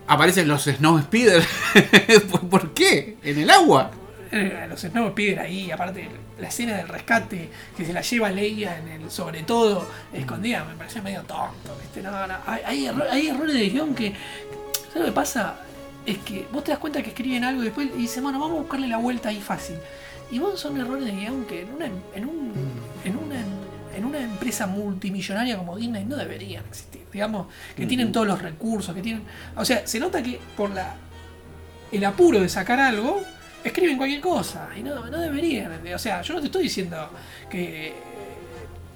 [0.06, 1.44] Aparecen los Snow Speeder.
[2.30, 3.18] ¿Por, por qué?
[3.22, 3.90] ¿En el agua?
[4.32, 6.08] Eh, los Snow Speeder ahí, aparte
[6.38, 10.74] la escena del rescate, que se la lleva Leia en el sobre todo, escondida, me
[10.76, 12.02] pareció medio tonto, ¿viste?
[12.02, 14.12] No, no, hay, hay erro- hay errores de guion que.
[14.88, 15.60] ¿Sabes lo que pasa?
[16.06, 18.56] Es que vos te das cuenta que escriben algo y después y dicen, bueno, vamos
[18.56, 19.76] a buscarle la vuelta ahí fácil.
[20.30, 22.52] Y vos son errores de guion que en una, en un,
[23.04, 23.36] en una,
[23.96, 27.02] en una empresa multimillonaria como Disney no deberían existir.
[27.12, 29.22] Digamos, que tienen todos los recursos, que tienen.
[29.56, 30.94] O sea, se nota que por la
[31.90, 33.22] el apuro de sacar algo,
[33.64, 34.68] escriben cualquier cosa.
[34.76, 35.80] Y no, no deberían.
[35.94, 37.10] O sea, yo no te estoy diciendo
[37.50, 37.92] que eh,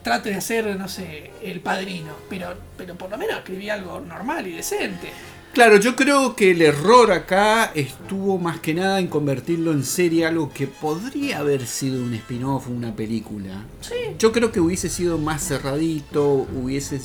[0.03, 4.47] trate de hacer, no sé, el padrino, pero, pero por lo menos escribí algo normal
[4.47, 5.11] y decente.
[5.53, 10.25] Claro, yo creo que el error acá estuvo más que nada en convertirlo en serie,
[10.25, 13.67] algo que podría haber sido un spin-off, una película.
[13.83, 14.17] Sí.
[14.19, 17.01] Yo creo que hubiese sido más cerradito, hubiese...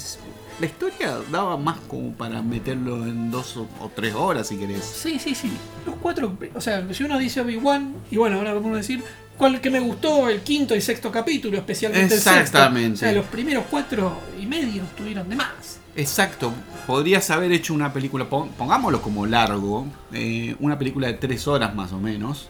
[0.59, 4.83] La historia daba más como para meterlo en dos o, o tres horas, si querés.
[4.83, 5.51] Sí, sí, sí.
[5.85, 9.03] Los cuatro, o sea, si uno dice Obi-Wan, y bueno, ahora vamos a decir
[9.37, 12.39] cuál que me gustó el quinto y sexto capítulo, especialmente el sexto.
[12.39, 12.95] Exactamente.
[12.95, 15.79] O sea, los primeros cuatro y medio estuvieron de más.
[15.95, 16.51] Exacto,
[16.87, 21.75] podrías haber hecho una película, pon- pongámoslo como largo, eh, una película de tres horas
[21.75, 22.49] más o menos,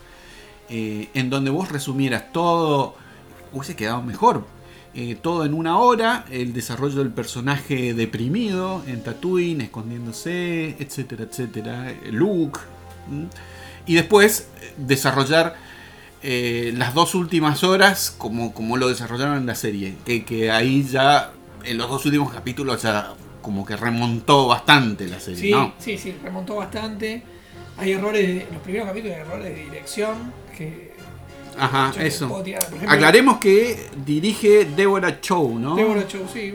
[0.69, 2.95] eh, en donde vos resumieras todo,
[3.53, 4.45] hubiese quedado mejor.
[4.99, 11.93] Eh, todo en una hora, el desarrollo del personaje deprimido en Tatooine, escondiéndose, etcétera, etcétera,
[12.09, 12.59] Luke,
[13.07, 13.27] ¿m?
[13.85, 15.55] y después eh, desarrollar
[16.23, 20.83] eh, las dos últimas horas como, como lo desarrollaron en la serie, que, que ahí
[20.83, 21.31] ya
[21.63, 25.73] en los dos últimos capítulos ya como que remontó bastante la serie, Sí, ¿no?
[25.77, 27.21] sí, sí, remontó bastante.
[27.77, 30.86] Hay errores, de- en los primeros capítulos hay errores de dirección que...
[31.57, 32.43] Ajá, eso.
[32.45, 35.75] ejemplo, Aclaremos que dirige Deborah Chow, ¿no?
[35.75, 36.53] Deborah Chow, sí.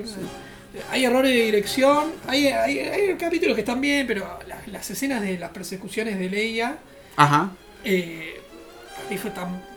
[0.91, 5.21] Hay errores de dirección, hay, hay, hay capítulos que están bien, pero las, las escenas
[5.21, 6.79] de las persecuciones de Leia
[7.17, 7.51] Ajá.
[7.85, 8.41] eh,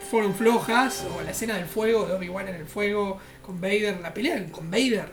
[0.10, 4.14] fueron flojas, o la escena del fuego, de Obi-Wan en el fuego, con Vader, la
[4.14, 5.12] pelea con Vader.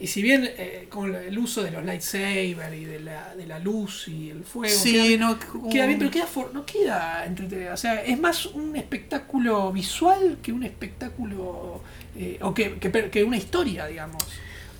[0.00, 3.58] Y si bien eh, con el uso de los lightsabers y de la, de la
[3.58, 5.38] luz y el fuego, Sí, queda, no,
[5.70, 7.72] queda bien, pero queda for- no queda entretenido.
[7.72, 11.82] O sea, es más un espectáculo visual que un espectáculo,
[12.16, 14.22] eh, o que, que, que una historia, digamos.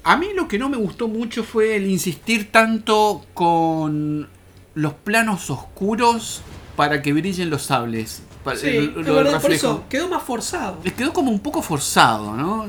[0.02, 4.28] A mí lo que no me gustó mucho fue el insistir tanto con
[4.74, 6.42] los planos oscuros
[6.76, 8.22] para que brillen los sables.
[8.54, 10.78] Sí, lo- del verdad, por eso quedó más forzado.
[10.84, 12.66] Les quedó como un poco forzado, ¿no?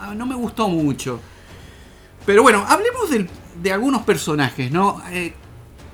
[0.00, 1.20] Ah, No me gustó mucho.
[2.26, 3.28] Pero bueno, hablemos del-
[3.62, 5.02] de algunos personajes, ¿no?
[5.10, 5.32] Eh,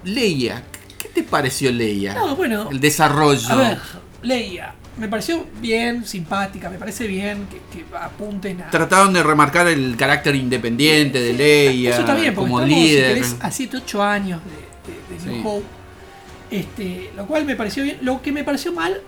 [0.04, 0.62] Leia,
[0.98, 2.14] ¿qué te pareció Leia?
[2.14, 3.48] No, bueno, El desarrollo.
[3.50, 3.78] A ver,
[4.22, 8.70] Leia, me pareció bien, simpática, me parece bien que, que apunten a...
[8.70, 12.88] Trataron de remarcar el carácter independiente de Leia Eso está bien, porque como estamos, si
[12.90, 13.14] líder.
[13.14, 15.42] querés, a 7, 8 años de, de- de New Sí.
[15.48, 15.66] Hope.
[16.50, 17.98] Este, lo cual me pareció bien.
[18.02, 19.00] Lo que me pareció mal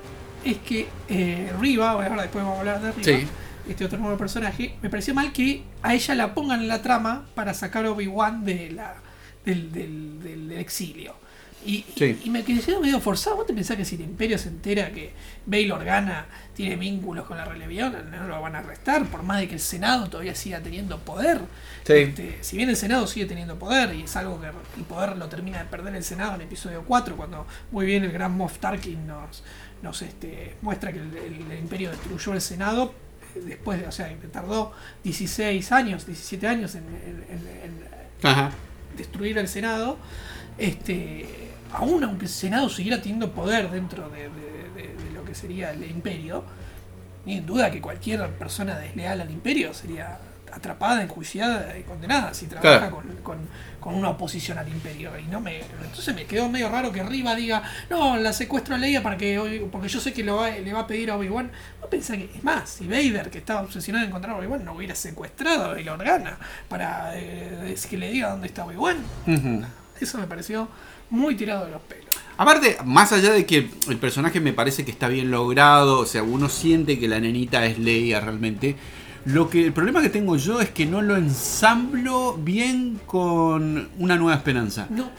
[0.44, 3.26] es que eh, Riva, ahora después vamos a hablar de Riva, Sí.
[3.68, 7.26] este otro nuevo personaje, me pareció mal que a ella la pongan en la trama
[7.34, 8.94] para sacar a Obi-Wan de la,
[9.44, 11.14] del, del- del- del exilio.
[11.64, 12.18] Y, Sí.
[12.24, 13.36] y me quedé medio forzado.
[13.36, 15.12] ¿Vos te pensás que si el Imperio se entera que
[15.44, 16.24] Bail Organa
[16.54, 19.04] tiene vínculos con la rebelión, no lo van a arrestar?
[19.08, 21.38] Por más de que el Senado todavía siga teniendo poder.
[21.84, 21.92] Sí.
[21.92, 25.28] Este, si bien el Senado sigue teniendo poder, y es algo que el poder lo
[25.28, 29.06] termina de perder el Senado en episodio 4, cuando muy bien el gran Moff Tarkin
[29.06, 29.42] nos,
[29.82, 32.94] nos este, muestra que el, el- el Imperio destruyó el Senado.
[33.34, 34.72] eh, Después, de- o sea, tardó
[35.04, 38.50] 16 años, 17 años en- en- en- en Ajá.
[38.96, 39.96] destruir al Senado,
[40.58, 41.26] este,
[41.72, 45.70] aún aunque el Senado siguiera teniendo poder dentro de, de- de- de lo que sería
[45.72, 46.44] el imperio,
[47.24, 50.18] ni en duda que cualquier persona desleal al imperio sería
[50.52, 52.96] atrapada, enjuiciada y condenada si trabaja Claro.
[52.96, 55.10] con, con- con una oposición al imperio.
[55.18, 58.78] Y no me, entonces me quedó medio raro que Riva diga, no, la secuestro a
[58.78, 61.50] Leia para que porque yo sé que lo va- le va a pedir a Obi-Wan.
[61.80, 64.74] No pensé que, es más, si Vader, que estaba obsesionado en encontrar a Obi-Wan, no
[64.74, 66.38] hubiera secuestrado a la organa
[66.68, 68.98] para eh, que le diga dónde está Obi-Wan.
[69.98, 70.68] Eso me pareció
[71.10, 72.04] muy tirado de los pelos.
[72.36, 76.22] Aparte, más allá de que el personaje me parece que está bien logrado, o sea,
[76.22, 78.76] uno siente que la nenita es Leia realmente.
[79.26, 84.16] Lo que el problema que tengo yo es que no lo ensamblo bien con una
[84.16, 84.86] nueva esperanza.
[84.90, 85.10] No,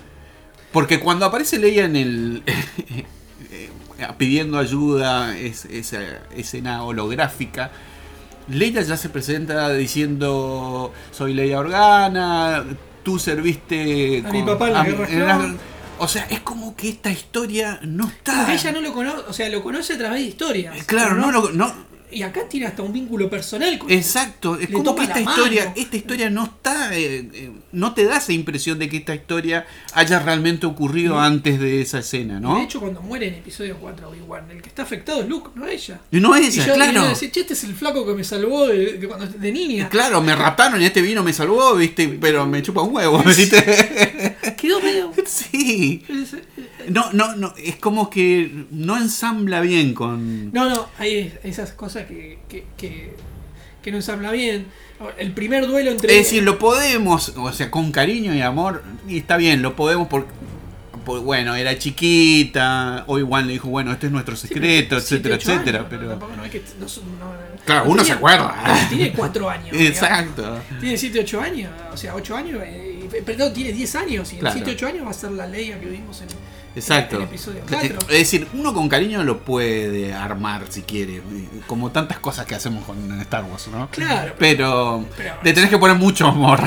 [0.71, 2.43] Porque cuando aparece Leia en el
[3.51, 3.69] eh,
[4.17, 5.99] pidiendo ayuda, es, esa
[6.35, 7.71] escena holográfica,
[8.47, 12.63] Leia ya se presenta diciendo soy Leia Organa,
[13.03, 15.53] tú serviste A mi papá en la Guerra en la-.
[15.99, 18.37] O sea, es como que esta historia no está.
[18.37, 20.75] Porque ella no lo conoce, o sea, lo conoce a través de historias.
[20.75, 21.71] Eh, Claro, no, lo- no,
[22.11, 25.75] Y acá tiene hasta un vínculo personal con Exacto, es como que esta historia, mano.
[25.77, 29.65] esta historia no está, eh, eh, no te da esa impresión de que esta historia
[29.93, 32.57] haya realmente ocurrido antes de esa escena, ¿no?
[32.57, 35.67] De hecho, cuando muere en episodio 4 Obi-Wan, el que está afectado es Luke, no
[35.67, 35.99] ella.
[36.11, 36.93] Y no Y ella, yo, y claro.
[37.03, 39.89] yo decía, che, este es el flaco que me salvó de, de cuando de niña.
[39.89, 44.37] Claro, me raptaron y este vino me salvó, viste, pero me chupa un huevo, ¿viste?
[44.57, 45.11] Quedó medio.
[45.25, 46.03] Sí.
[46.89, 50.51] No, no, no, es como que no ensambla bien con.
[50.51, 53.15] No, no, hay esas cosas que, que, que,
[53.81, 54.67] que no ensambla bien.
[55.17, 56.11] El primer duelo entre.
[56.19, 60.07] Es decir, lo podemos, o sea, con cariño y amor, y está bien, lo podemos
[60.07, 60.29] porque.
[61.03, 65.77] Bueno, era chiquita, o igual le dijo, bueno, este es nuestro secreto, Siete, etcétera, etcétera,
[65.79, 66.09] años, pero...
[66.09, 68.87] tampoco no es que no no- Claro, no uno tenía- se acuerda.
[68.89, 69.71] Tiene 4 años.
[69.71, 69.89] digamos.
[69.89, 70.59] Exacto.
[70.79, 74.41] Tiene 7, 8 años, o sea, 8 años, eh, perdón, tiene 10 años y en
[74.41, 74.55] Claro.
[74.57, 76.27] 7, 8 años va a ser la ley que vimos en,
[76.75, 77.17] Exacto.
[77.17, 77.99] en el episodio 4.
[78.01, 81.21] Es decir, uno con cariño lo puede armar si quiere,
[81.67, 83.89] como tantas cosas que hacemos con Star Wars, ¿no?
[83.91, 86.59] Claro, Pero pero- le tenés que poner mucho amor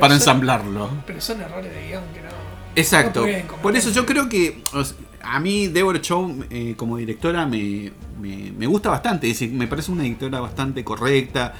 [0.00, 0.90] para son- ensamblarlo.
[1.06, 2.28] Pero son errores de guion que no.
[2.74, 3.26] Exacto.
[3.26, 3.56] no.
[3.62, 7.92] Por eso yo creo que o sea, a mí Deborah Chow eh, como directora me,
[8.20, 9.28] me- me gusta bastante.
[9.30, 11.54] Es decir, me parece una directora bastante correcta.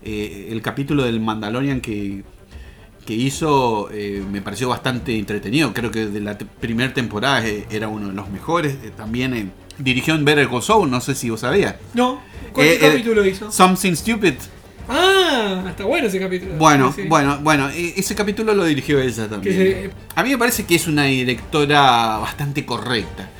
[0.00, 2.22] Eh, el capítulo del Mandalorian que,
[3.08, 5.72] que hizo eh, me pareció bastante entretenido.
[5.72, 8.74] Creo que de la te- primera temporada eh, era uno de los mejores.
[8.84, 11.76] Eh, también dirigió en Better Call Saul, no sé si vos sabías.
[11.94, 12.20] No,
[12.52, 13.50] ¿cuál capítulo hizo?
[13.50, 14.34] Something Stupid.
[14.90, 16.52] Ah, está bueno ese capítulo.
[16.56, 19.56] Bueno, Sí, bueno, bueno, e- ese capítulo lo dirigió ella también.
[19.56, 23.30] se- A mí me parece que es una directora bastante correcta.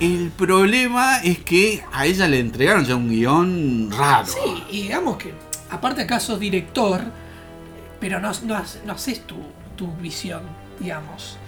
[0.00, 4.26] El problema es que a ella le entregaron ya un guion raro.
[4.26, 5.34] Sí, y digamos que,
[5.70, 7.02] aparte acá sos director,
[8.00, 9.36] pero no, no, haces- no haces tu,
[9.76, 10.42] tu visión,
[10.78, 11.38] digamos.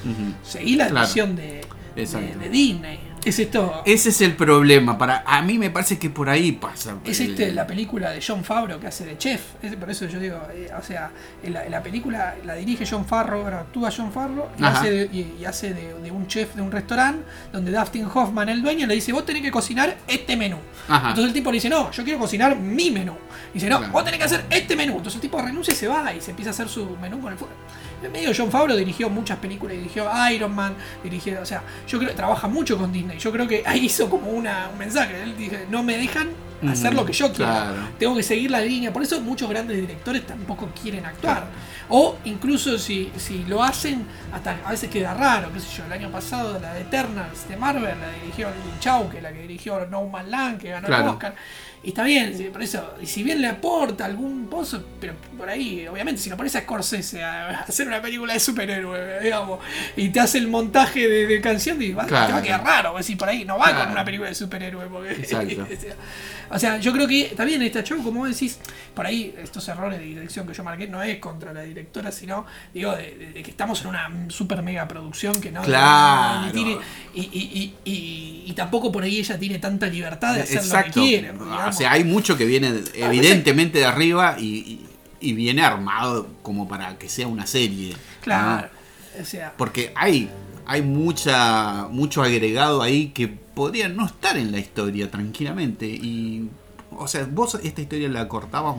[0.42, 1.06] Seguí la Claro.
[1.06, 1.60] visión de,
[1.94, 3.00] de, de Disney.
[3.24, 3.82] Es esto.
[3.84, 4.96] Ese es el problema.
[4.96, 6.96] Para, a mí me parece que por ahí pasa.
[7.04, 9.40] Es Eh, este la película de John Favreau que hace de chef.
[9.62, 11.10] Es por eso yo digo, eh, o sea,
[11.42, 14.78] en la, en la película la dirige John Favreau, bueno, actúa John Favreau y Ajá.
[14.80, 18.48] hace, de, y- y hace de, de un chef de un restaurante donde Dustin Hoffman,
[18.48, 20.56] el dueño, le dice, vos tenés que cocinar este menú.
[20.88, 21.08] Ajá.
[21.10, 23.14] Entonces el tipo le dice, no, yo quiero cocinar mi menú.
[23.50, 23.92] Y dice, no, Claro.
[23.92, 24.92] vos tenés que hacer este menú.
[24.92, 27.32] Entonces el tipo renuncia y se va y se empieza a hacer su menú con
[27.32, 27.54] el fuego.
[28.02, 32.10] En medio John Favreau dirigió muchas películas, dirigió Iron Man, dirigió, o sea, yo creo
[32.10, 33.18] que trabaja mucho con Disney.
[33.18, 35.22] Yo creo que ahí hizo como una, un mensaje.
[35.22, 36.28] Él dice, no me dejan
[36.68, 37.50] hacer lo que yo quiero.
[37.52, 37.76] claro.
[37.98, 38.92] Tengo que seguir la línea.
[38.92, 41.46] Por eso muchos grandes directores tampoco quieren actuar.
[41.88, 45.84] O incluso si, si lo hacen, hasta a veces queda raro, qué sé yo.
[45.86, 49.40] El año pasado la de Eternals de Marvel la dirigió Lin Chau, que la que
[49.42, 51.10] dirigió No Man Land, que ganó el Claro.
[51.12, 51.34] Oscar.
[51.82, 55.86] Y está bien, por eso, y si bien le aporta algún pozo, pero por ahí,
[55.86, 59.60] obviamente, si lo pones a Scorsese a hacer una película de superhéroe, digamos,
[59.96, 63.00] y te hace el montaje de, de canción, y va, te va a quedar raro,
[63.02, 63.80] si por ahí no va Claro.
[63.84, 65.66] con una película de superhéroe, porque Exacto.
[66.50, 68.58] o sea, yo creo que también esta show, como vos decís,
[68.94, 72.44] por ahí estos errores de dirección que yo marqué no es contra la directora, sino
[72.74, 76.50] digo de, de- de que estamos en una super mega producción que no, Claro.
[76.52, 76.78] tiene-
[77.14, 80.88] y, y- y- y- y tampoco por ahí ella tiene tanta libertad de hacer Exacto.
[81.00, 81.32] lo que quiere.
[81.68, 84.84] O sea, hay mucho que viene evidentemente de arriba y, y-
[85.20, 87.94] y viene armado como para que sea una serie.
[88.20, 88.68] Claro.
[89.16, 89.22] ¿no?
[89.22, 90.30] O sea, Porque hay,
[90.64, 95.86] hay mucha, mucho agregado ahí que podría no estar en la historia tranquilamente.
[95.86, 96.48] Y,
[96.92, 98.76] o sea, vos esta historia la cortabas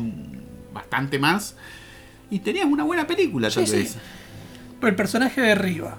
[0.74, 1.56] bastante más
[2.32, 3.78] y tenías una buena película, tal Sí, sí.
[3.78, 3.96] vez.
[4.82, 5.98] el personaje de Riva.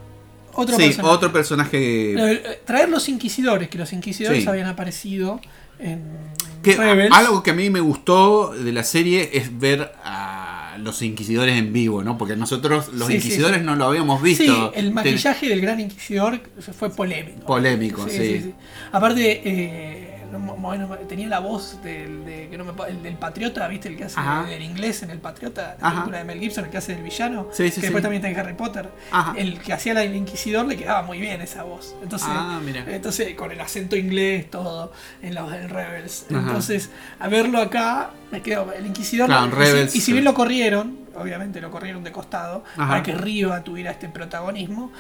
[0.55, 1.14] Otro sí, personaje.
[1.14, 2.32] otro personaje.
[2.32, 4.49] Eh, Traer los inquisidores, que los inquisidores Sí.
[4.49, 5.38] habían aparecido
[5.78, 6.03] en
[6.63, 7.15] Que Rebels.
[7.15, 11.73] algo que a mí me gustó de la serie es ver a los inquisidores en
[11.73, 12.17] vivo, ¿no?
[12.19, 13.65] Porque nosotros los Sí, sí, inquisidores sí.
[13.65, 14.73] no lo habíamos Sí, visto.
[14.75, 16.41] el Te- maquillaje del gran inquisidor
[16.79, 17.45] fue polémico.
[17.47, 18.53] Polémico, sí.
[18.93, 23.03] Aparte, eh, no, mo- bueno, tenía la voz del, de- que no me pa- el
[23.03, 23.89] del patriota, ¿viste?
[23.89, 24.20] El que hace
[24.55, 27.49] el inglés en el patriota, la película de Mel Gibson, el que hace del villano.
[27.53, 28.89] Sí, sí, que después también está en Harry Potter.
[29.11, 29.35] Ajá.
[29.37, 31.95] El que hacía la del inquisidor le quedaba muy bien esa voz.
[32.03, 32.85] Entonces, Ah, mira.
[32.89, 36.26] entonces con el acento inglés, todo, en los en Rebels.
[36.31, 36.39] Ajá.
[36.41, 38.72] Entonces, a verlo acá, me quedo.
[38.72, 39.26] El inquisidor.
[39.26, 42.64] Claro, en y si- Rebels, y si bien lo corrieron, obviamente lo corrieron de costado,
[42.76, 42.89] Ajá.
[42.89, 44.93] para que Riva tuviera este protagonismo.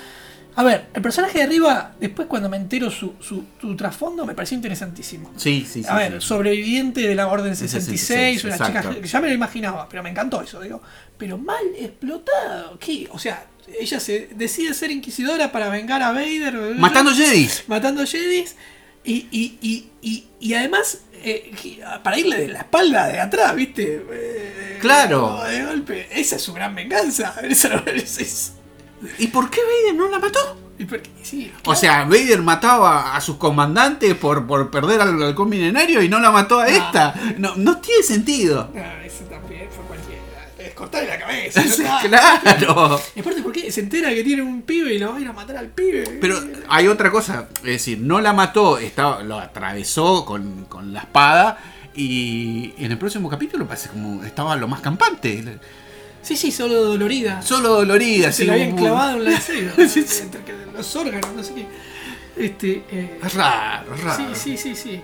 [0.56, 4.34] A ver, el personaje de Riva, después cuando me entero su, su, su trasfondo, me
[4.34, 5.32] pareció interesantísimo.
[5.36, 5.88] Sí, sí, sí.
[5.88, 6.26] a ver, sí.
[6.28, 8.00] sobreviviente de la Orden El 66,
[8.40, 8.88] 66, una exacto.
[8.90, 10.82] chica que ya me lo imaginaba, pero me encantó eso, digo.
[11.16, 13.08] Pero mal explotado, ¿qué?
[13.12, 13.46] O sea,
[13.78, 16.54] ella se decide ser inquisidora para vengar a Vader.
[16.76, 17.64] Matando Jedis.
[17.68, 18.56] Matando Jedis.
[19.04, 21.52] Y, y, y, y, y además, eh,
[22.02, 24.04] para irle de la espalda de atrás, ¿viste?
[24.10, 25.42] Eh, Claro.
[25.44, 26.08] De golpe.
[26.10, 27.34] Esa es su gran venganza.
[27.42, 28.52] Esa no- es- es-
[29.18, 30.38] ¿Y por qué Vader no la mató?
[30.78, 35.50] y porque- sí, O sea, Vader mataba a sus comandantes por, por perder al halcón
[35.50, 37.14] milenario y no la mató a esta.
[37.36, 38.70] No, no tiene sentido.
[38.74, 40.20] Ah, eso también fue cualquiera.
[40.58, 41.62] Es cortarle la cabeza.
[41.68, 42.08] Sí, ¿no?
[42.08, 43.00] claro.
[43.14, 43.70] Y aparte, ¿por qué?
[43.70, 46.18] Se entera que tiene un pibe y lo va a ir a matar al pibe.
[46.20, 46.38] Pero
[46.68, 51.58] hay otra cosa, es decir, no la mató, estaba, lo atravesó con, con la espada
[51.94, 55.58] y en el próximo capítulo parece como estaba lo más campante.
[56.22, 57.42] Sí, sí, solo dolorida.
[57.42, 59.40] Solo dolorida, se así le habían como- clavado en la.
[59.40, 60.22] Sí, sí.
[60.22, 60.42] Entre
[60.74, 61.66] los órganos, no sé qué.
[62.36, 62.84] Este.
[62.90, 64.34] eh, Es raro, es raro.
[64.34, 65.00] Sí, sí, sí, sí.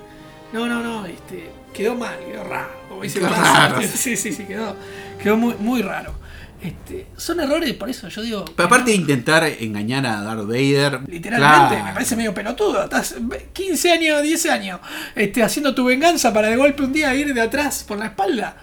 [0.53, 1.51] No, no, no, este.
[1.75, 2.71] Quedó mal, quedó raro.
[2.89, 3.81] como dice Quedó raro.
[3.95, 4.77] Sí, sí, sí, quedó,
[5.23, 6.14] quedó muy, muy raro.
[6.62, 8.45] Este, son errores, por eso yo digo.
[8.57, 11.01] Pero aparte de intentar engañar a Darth Vader.
[11.07, 11.85] Literalmente, claro.
[11.85, 12.83] me parece medio pelotudo.
[12.85, 13.14] Estás
[13.53, 14.81] 15 años, 10 años,
[15.14, 18.57] este, haciendo tu venganza para de golpe un día ir de atrás por la espalda.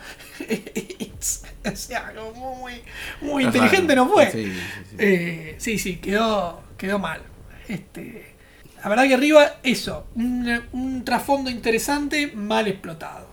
[1.66, 2.74] o sea, como muy,
[3.22, 4.32] muy inteligente no fue.
[4.32, 4.52] Sí, sí,
[4.90, 4.96] sí.
[4.98, 7.22] Eh, sí, sí, quedó, quedó mal.
[7.68, 8.34] Este,
[8.84, 13.28] la verdad que arriba, eso, un, un trasfondo interesante, mal explotado.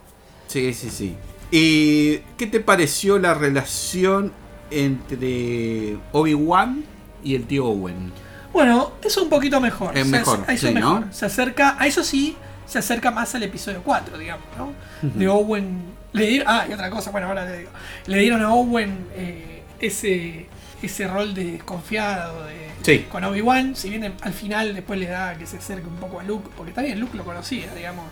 [0.46, 1.16] Sí, sí, sí.
[1.50, 4.32] ¿Y qué te pareció la relación
[4.70, 6.84] entre Obi-Wan
[7.24, 8.12] y el tío Owen?
[8.52, 9.96] Bueno, eso un poquito mejor.
[9.96, 11.06] Es mejor, a eso sí, mejor.
[11.06, 11.12] ¿no?
[11.12, 12.36] Se acerca, a eso sí,
[12.66, 14.72] se acerca más al episodio 4, digamos, ¿no?
[15.02, 15.99] De Owen.
[16.12, 17.70] Le dieron, ah, y otra cosa, bueno, ahora le digo.
[18.06, 20.46] Le dieron a Owen eh, ese,
[20.82, 23.06] ese rol de desconfiado de, Sí.
[23.10, 23.76] con Obi-Wan.
[23.76, 26.72] Si bien al final después le da que se acerque un poco a Luke, porque
[26.72, 28.06] también Luke lo conocía, digamos,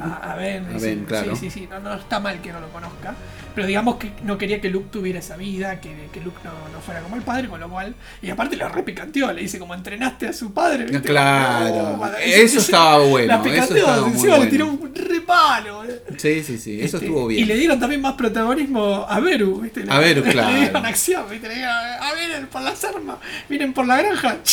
[0.00, 0.66] a, a Ben.
[0.74, 1.36] A Ben, claro.
[1.36, 3.14] Sí, sí, sí, no, no está mal que no lo conozca.
[3.54, 6.80] Pero digamos que no quería que Luke tuviera esa vida, que, que Luke no, no
[6.80, 7.94] fuera como el padre, con lo cual.
[8.22, 10.84] Y aparte lo repicanteó, le dice como entrenaste a su padre.
[10.84, 11.02] ¿viste?
[11.02, 15.82] Claro, eso estaba bueno, La eso picanteó, estaba encima le tiró un repalo.
[16.16, 17.42] Sí, sí, sí, eso Este, estuvo bien.
[17.42, 19.84] Y le dieron también más protagonismo a Beru, ¿viste?
[19.86, 20.50] A Beru, claro.
[20.54, 21.48] Le dieron acción, ¿viste?
[21.48, 23.16] Le dieron, a vienen por las armas,
[23.50, 24.38] vienen por la granja.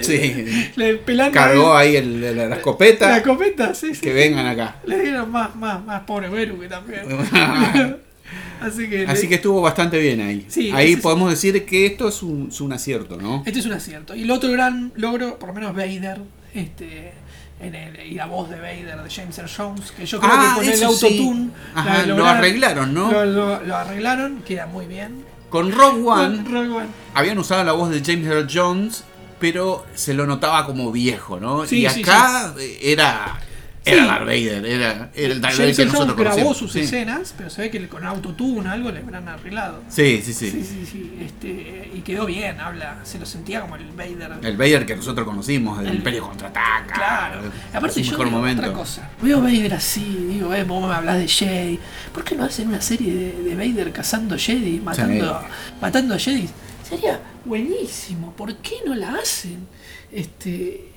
[0.00, 0.72] Sí.
[0.76, 3.08] Le pelan Cargó ahí el- la, la escopeta.
[3.10, 3.92] la escopeta, sí.
[3.92, 4.76] que vengan acá.
[4.86, 7.02] Le dieron más, más, más pobre Beru que también.
[8.60, 10.46] Así que, Así que estuvo bastante bien ahí.
[10.48, 13.42] Sí, ahí es- podemos decir que esto es un, es un acierto, ¿no?
[13.44, 14.14] Este es un acierto.
[14.14, 16.20] Y el otro gran logro, por lo menos Vader,
[16.54, 17.12] este,
[17.60, 20.56] en el, y la voz de Vader de James Earl Jones, que yo creo Ah,
[20.60, 22.08] que con el autotune sí.
[22.08, 23.10] Lo arreglaron, ¿no?
[23.10, 25.24] Lo, lo- lo arreglaron, queda muy bien.
[25.50, 26.86] Con Rogue One Con Rogue One.
[27.14, 29.04] habían usado la voz de James Earl Jones,
[29.38, 31.66] pero se lo notaba como viejo, ¿no?
[31.66, 33.38] Sí, y acá era
[33.84, 34.06] era.
[34.06, 36.56] Darth Vader, era, era el Darth Vader que nosotros grabó conocemos.
[36.58, 39.82] sus escenas, pero se ve que con autotune algo le habrán arreglado.
[39.88, 41.12] Sí, sí, sí, Sí, sí, sí.
[41.20, 43.00] Este, y quedó bien, habla.
[43.04, 44.32] Se lo sentía como el Vader.
[44.42, 46.92] El Vader que nosotros conocimos, el, El- Imperio contraataca.
[46.94, 47.40] Claro.
[47.72, 48.62] Aparte yo mejor digo momento.
[48.62, 49.10] otra cosa.
[49.20, 51.78] Veo Vader así, digo, eh, vos me hablas de Jedi.
[52.14, 55.40] ¿Por qué no hacen una serie de, de Vader cazando Jedi, matando,
[55.80, 56.48] matando a Jedi?
[56.88, 58.32] Sería buenísimo.
[58.36, 59.66] ¿Por qué no la hacen?
[60.12, 60.91] Este,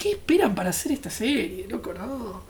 [0.00, 1.66] ¿qué esperan para hacer esta serie?
[1.68, 2.42] Loco, no.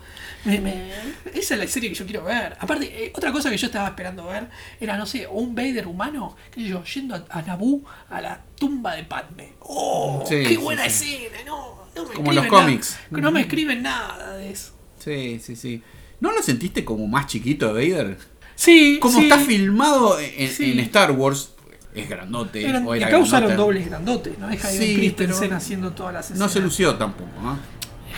[0.44, 0.90] Me- me-
[1.34, 2.56] esa es la serie que yo quiero ver.
[2.58, 4.48] Aparte, eh, otra cosa que yo estaba esperando ver
[4.80, 8.40] era, no sé, un Vader humano, qué sé yo, yendo a, a Naboo a la
[8.56, 9.52] tumba de Padme.
[9.60, 10.24] ¡Oh!
[10.26, 11.14] Sí, ¡Qué buena sí.
[11.26, 11.44] escena!
[11.44, 12.62] No, no me Como los nada.
[12.62, 12.96] cómics.
[13.10, 14.72] No me escriben nada de eso.
[14.98, 15.82] Sí, sí, sí.
[16.20, 18.18] ¿No lo sentiste como más chiquito de Vader?
[18.54, 21.52] Sí, Como está filmado en Star Wars,
[21.94, 22.66] es grandote.
[22.68, 23.66] Eran- o y era acá usaron grandote.
[23.66, 24.48] dobles grandotes, ¿no?
[24.50, 26.40] Es Hayden Sí, Christensen haciendo todas las escenas.
[26.40, 27.58] No se lució tampoco, ¿no?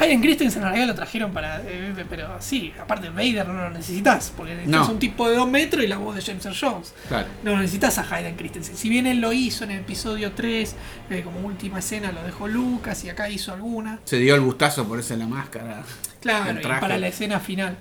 [0.00, 1.60] Hayden Christensen en realidad lo trajeron para.
[1.66, 4.92] eh, pero sí, aparte Vader no lo necesitas, porque necesitas No.
[4.94, 6.94] un tipo de 2 metros y la voz de James Earl Jones.
[7.08, 7.28] Claro.
[7.44, 8.74] No necesitas a Hayden Christensen.
[8.76, 10.74] Si bien él lo hizo en el episodio 3,
[11.10, 13.98] eh, como última escena lo dejó Lucas y acá hizo alguna.
[14.04, 15.82] Se dio el gustazo por eso en la máscara.
[16.22, 17.76] Claro, y para la escena final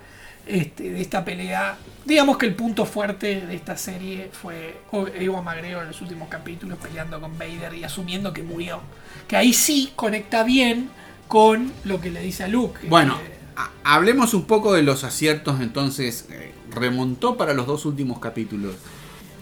[0.46, 4.80] este, de esta pelea, digamos que el punto fuerte de esta serie fue
[5.20, 8.82] Ewan McGregor en los últimos capítulos peleando con Vader y asumiendo que murió.
[9.28, 10.90] Que ahí sí conecta bien
[11.28, 12.88] con lo que le dice a Luke.
[12.90, 16.26] Bueno, Eh, ha- hablemos un poco de los aciertos entonces.
[16.32, 18.76] eh, remontó para los dos últimos capítulos.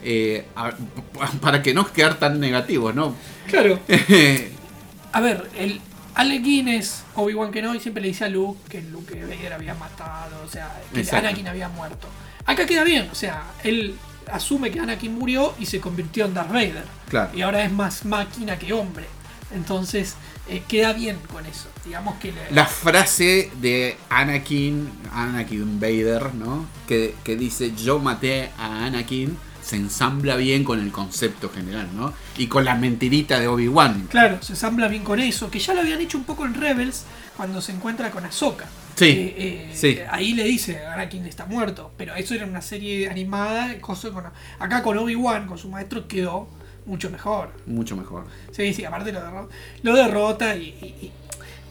[0.03, 0.73] Eh, a-
[1.41, 3.15] para que no quedar tan negativos, ¿no?
[3.47, 3.79] claro.
[5.11, 5.81] A ver, el
[6.15, 10.49] Alec Guinness, Obi-Wan Kenobi siempre le dice a Luke que Luke Vader había matado, o
[10.49, 11.27] sea, que Exacto.
[11.27, 12.07] Anakin había muerto.
[12.45, 13.95] Acá queda bien, o sea, él
[14.31, 16.83] asume que Anakin murió y se convirtió en Darth Vader.
[17.09, 17.31] Claro.
[17.35, 19.05] Y ahora es más máquina que hombre.
[19.53, 20.15] Entonces,
[20.47, 21.67] eh, queda bien con eso.
[21.85, 26.67] Digamos que le- La frase de Anakin, Anakin Vader, ¿no?
[26.87, 29.35] Que, que dice yo maté a Anakin,
[29.69, 32.11] se ensambla bien con el concepto general, ¿no?
[32.37, 34.07] Y con la mentirita de Obi-Wan.
[34.09, 37.03] Claro, se ensambla bien con eso, que ya lo habían hecho un poco en Rebels
[37.37, 38.65] cuando se encuentra con Ahsoka.
[38.95, 39.99] Sí, Eh, eh, sí.
[40.09, 44.23] Ahí le dice, Anakin está muerto, pero eso era una serie animada, cosa con,
[44.57, 46.49] acá con Obi-Wan, con su maestro, quedó
[46.87, 47.51] mucho mejor.
[47.67, 48.25] Mucho mejor.
[48.51, 51.11] Sí, sí, aparte lo derrota, lo derrota y, y-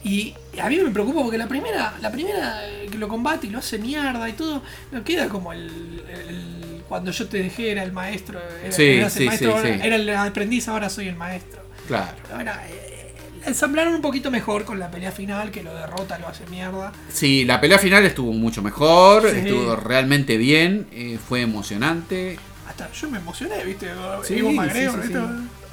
[0.09, 3.47] y- y a mí me preocupa porque la primera, la primera eh, que lo combate
[3.47, 7.71] y lo hace mierda y todo, no queda como el, el- cuando yo te dejé
[7.71, 9.79] era el maestro, era, Sí, eras el sí, maestro, sí, ahora- sí.
[9.87, 11.61] era el aprendiz, ahora soy el maestro.
[11.87, 12.17] Claro.
[12.33, 13.13] Ahora, eh,
[13.45, 16.91] ensamblaron un poquito mejor con la pelea final, que lo derrota, lo hace mierda.
[17.13, 22.37] Sí, la pelea final estuvo mucho mejor, estuvo realmente bien, eh, fue emocionante.
[22.67, 23.87] Hasta yo me emocioné, ¿viste?
[24.23, 24.89] Sí, sí, ¿viste?
[25.07, 25.13] sí.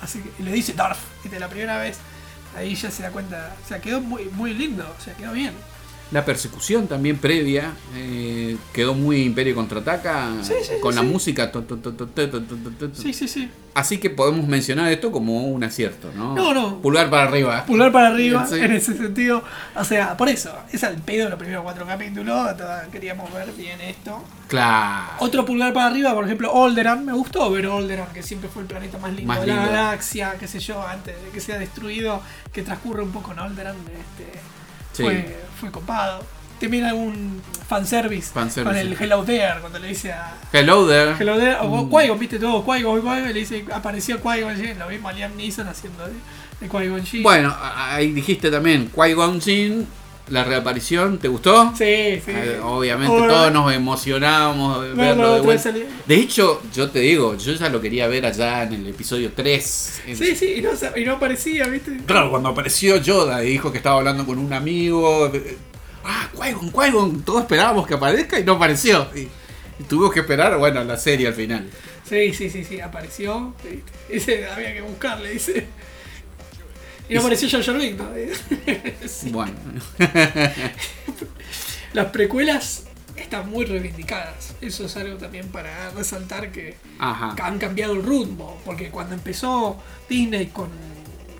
[0.03, 1.41] Así que le dice Darth, ¿viste?
[1.41, 1.99] La primera vez.
[2.57, 3.55] Ahí ya se da cuenta.
[3.65, 5.53] O sea, quedó muy, muy lindo, o sea, quedó bien
[6.13, 11.51] la persecución también previa eh, quedó muy Imperio contraataca sí, con la música.
[12.95, 13.51] Sí, sí, sí.
[13.75, 16.35] Así que podemos mencionar esto como un acierto, ¿no?
[16.35, 16.81] No, no.
[16.81, 17.65] Pulgar para arriba.
[17.67, 19.43] Pulgar para arriba, en ese sentido.
[19.75, 22.55] O sea, por eso, es al pedo los primeros cuatro capítulos.
[22.91, 24.23] Queríamos ver bien esto.
[24.49, 25.13] Claro.
[25.19, 27.05] Otro pulgar para arriba, por ejemplo, Olderan.
[27.05, 30.47] Me gustó ver Olderan, que siempre fue el planeta más lindo, de la galaxia, qué
[30.47, 33.77] sé yo, antes de que sea destruido, que transcurre un poco en Olderan.
[33.77, 34.39] Este,
[34.97, 35.03] Sí.
[35.03, 36.25] fue, fue copado.
[36.61, 38.97] También algún fanservice, Fanservice, con el.
[38.99, 41.15] Hello There, cuando le dice a Hello there.
[41.21, 41.91] Hello There, o Mm.
[41.91, 45.69] Qui-Gon, viste todo, Qui-Gon, Qui-Gon, le dice, apareció Qui-Gon Jinn, lo mismo a Liam Neeson
[45.69, 46.15] haciendo de,
[46.61, 47.23] de Qui-Gon Jinn.
[47.23, 49.87] Bueno, ahí dijiste también Qui-Gon Jinn,
[50.29, 51.71] la reaparición, ¿te gustó?
[51.77, 52.33] Sí, sí.
[52.33, 55.73] Eh, obviamente todos nos emocionábamos de Verlo de vuelta.
[56.09, 60.03] hecho, yo te digo, yo ya lo quería ver allá en el episodio 3.
[60.07, 61.99] En- Sí, sí, y no, sa- y no aparecía, viste.
[62.07, 65.27] Claro, cuando apareció Yoda y dijo que estaba hablando con un amigo.
[65.33, 65.57] eh,
[66.09, 67.23] Ah, Qui-Gon, Qui-Gon.
[67.25, 69.09] Todos esperábamos que aparezca y no apareció.
[69.17, 69.23] Y,
[69.81, 71.69] y tuvimos que esperar, bueno, la serie al final.
[72.09, 73.55] Sí, sí, sí, sí, apareció.
[74.09, 75.67] Dice, había que buscarle, dice.
[77.09, 78.03] Y Y apareció Jar Jar Binks.
[79.11, 79.31] Sí.
[79.31, 79.53] Bueno,
[81.93, 82.85] Las precuelas
[83.17, 84.55] están muy reivindicadas.
[84.61, 87.35] Eso es algo también para resaltar que ajá.
[87.45, 88.61] han cambiado el rumbo.
[88.65, 90.69] Porque cuando empezó Disney con,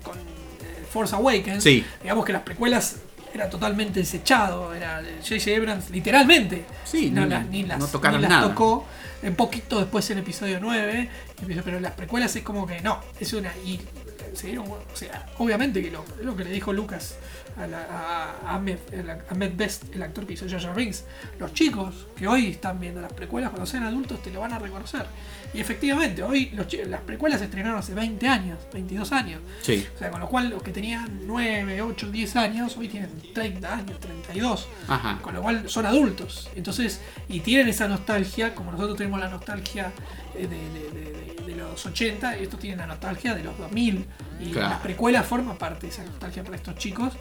[0.01, 1.85] con eh, Force Awakens, Sí.
[2.01, 2.97] digamos que las precuelas
[3.33, 4.73] era totalmente desechado.
[4.73, 5.55] Era J.J.
[5.57, 6.65] Abrams, literalmente.
[6.85, 8.49] Sí, no, no- las, ni las, no tocaron ni las nada.
[8.49, 8.85] tocó.
[9.23, 11.09] Un poquito después en episodio 9.
[11.63, 13.51] Pero las precuelas es como que no, es una.
[13.65, 13.79] Y
[14.37, 17.15] se dieron- o sea, obviamente que lo, es lo que le dijo Lucas
[17.57, 21.03] a, la- a- a Ahmed, el- a Ahmed Best, el actor que hizo Jar Binks.
[21.39, 24.59] Los chicos que hoy están viendo las precuelas, cuando sean adultos, te lo van a
[24.59, 25.05] reconocer.
[25.53, 29.41] Y efectivamente, hoy los las precuelas se estrenaron hace 20 años, 22 años.
[29.61, 29.87] Sí.
[29.95, 33.73] O sea, con lo cual los que tenían 9, 8, 10 años, hoy tienen 30
[33.73, 34.67] años, 32.
[34.87, 35.19] Ajá.
[35.21, 36.49] Con lo cual son adultos.
[36.55, 39.91] Entonces, y tienen esa nostalgia, como nosotros tenemos la nostalgia
[40.35, 44.05] de, los 80, estos tienen la nostalgia de los 2000.
[44.39, 44.69] Y Claro.
[44.69, 47.13] las precuelas forman parte de esa nostalgia para estos chicos.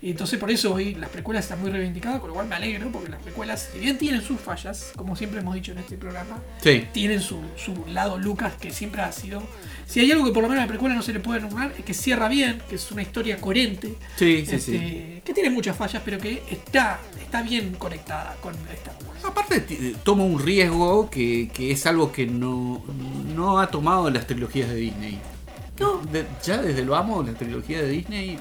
[0.00, 2.90] Y entonces por eso hoy las precuelas están muy reivindicadas, con lo cual me alegro,
[2.92, 6.38] porque las precuelas, si bien tienen sus fallas, como siempre hemos dicho en este programa,
[6.62, 6.86] Sí.
[6.92, 9.42] tienen su, su lado Lucas que siempre ha sido.
[9.86, 11.72] Si hay algo que por lo menos a la precuela no se le puede nombrar,
[11.76, 13.94] es que cierra bien, que es una historia coherente.
[14.16, 15.22] Sí, sí, este.
[15.24, 19.24] Que tiene muchas fallas, pero que está, está bien conectada con Wars.
[19.24, 22.84] Aparte t- toma un riesgo que, que es algo que no,
[23.34, 25.18] no ha tomado las trilogías de Disney.
[25.80, 25.98] No.
[26.12, 28.38] De- ya desde lo amo, las trilogías de Disney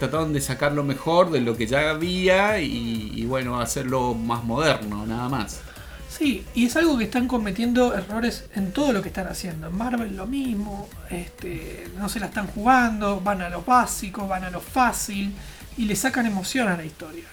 [0.00, 4.42] trataron de sacar lo mejor de lo que ya había y, y bueno, hacerlo más
[4.42, 5.60] moderno, nada más.
[6.08, 9.68] Sí, y es algo que están cometiendo errores en todo lo que están haciendo.
[9.68, 14.44] En Marvel lo mismo, este, no se la están jugando, van a lo básico, van
[14.44, 15.32] a lo fácil
[15.76, 17.24] y le sacan emoción a la historia.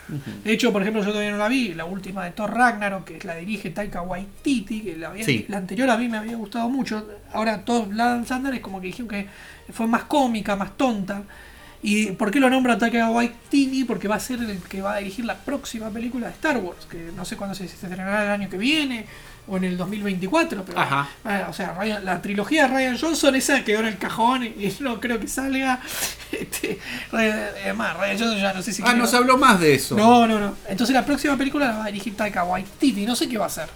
[0.43, 3.27] De hecho, por ejemplo, yo todavía no la vi, la última de Thor Ragnarok, que
[3.27, 5.45] la dirige Taika Waititi, que la, había- Sí.
[5.49, 7.05] la anterior a mí me había gustado mucho.
[7.33, 9.27] Ahora Thor Love and Thunder es como que dijeron que
[9.73, 11.23] fue más cómica, más tonta.
[11.83, 13.83] ¿Y por qué lo nombra Taika Waititi?
[13.83, 16.85] Porque va a ser el que va a dirigir la próxima película de Star Wars,
[16.89, 19.05] que no sé cuándo se, se estrenará el año que viene
[19.49, 21.07] o en el 2024, pero Ajá.
[21.23, 24.47] ah, o sea, Ryan- la trilogía de Ryan Johnson esa quedó en el cajón y,
[24.47, 25.79] y no creo que salga.
[26.31, 26.77] Este,
[27.11, 29.95] Ryan- además, Ryan Johnson ya no sé si Ah, quiere- nos habló más de eso.
[29.95, 30.55] no, no, no.
[30.67, 33.05] Entonces la próxima película la va a dirigir Taika Waititi.
[33.05, 33.69] No sé qué va a hacer.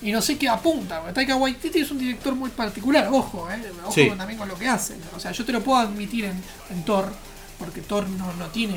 [0.00, 1.00] Y no sé qué apunta.
[1.00, 3.08] porque Taika Waititi es un director muy particular.
[3.10, 3.60] Ojo, eh.
[3.82, 4.10] Ojo Sí.
[4.16, 4.96] también con lo que hace.
[5.14, 6.40] O sea, yo te lo puedo admitir en,
[6.70, 7.12] en Thor.
[7.58, 8.76] Porque Thor no, no tiene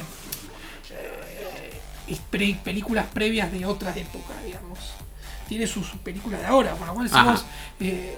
[0.90, 4.80] eh, pre- películas previas de otras épocas, digamos.
[5.48, 6.72] Tiene sus películas de ahora.
[6.72, 7.46] Con lo cual, vos,
[7.80, 8.18] eh,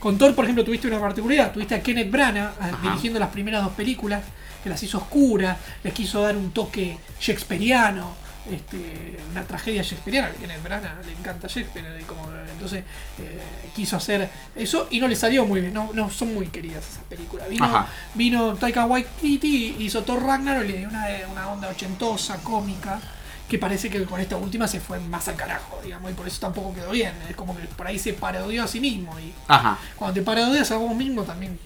[0.00, 1.52] con Thor, por ejemplo, tuviste una particularidad.
[1.52, 2.78] Tuviste a Kenneth Branagh eh, Ajá.
[2.82, 4.22] dirigiendo las primeras dos películas,
[4.62, 8.14] que las hizo oscuras, les quiso dar un toque shakespeariano,
[8.50, 12.84] este, una tragedia shakespeariana, que Kenneth Branagh le encanta Shakespeare, y como, entonces
[13.18, 13.40] eh,
[13.74, 17.04] quiso hacer eso y no le salió muy bien, no, no son muy queridas esas
[17.04, 17.48] películas.
[17.48, 17.86] Vino, Ajá.
[18.14, 23.00] vino Taika Waititi, hizo Thor Ragnarok y le dio una, una onda ochentosa, cómica,
[23.48, 26.40] que parece que con esta última se fue más al carajo, digamos, y por eso
[26.40, 27.12] tampoco quedó bien.
[27.28, 29.78] Es como que por ahí se parodió a sí mismo y Ajá.
[29.94, 31.58] cuando te parodias a vos mismo también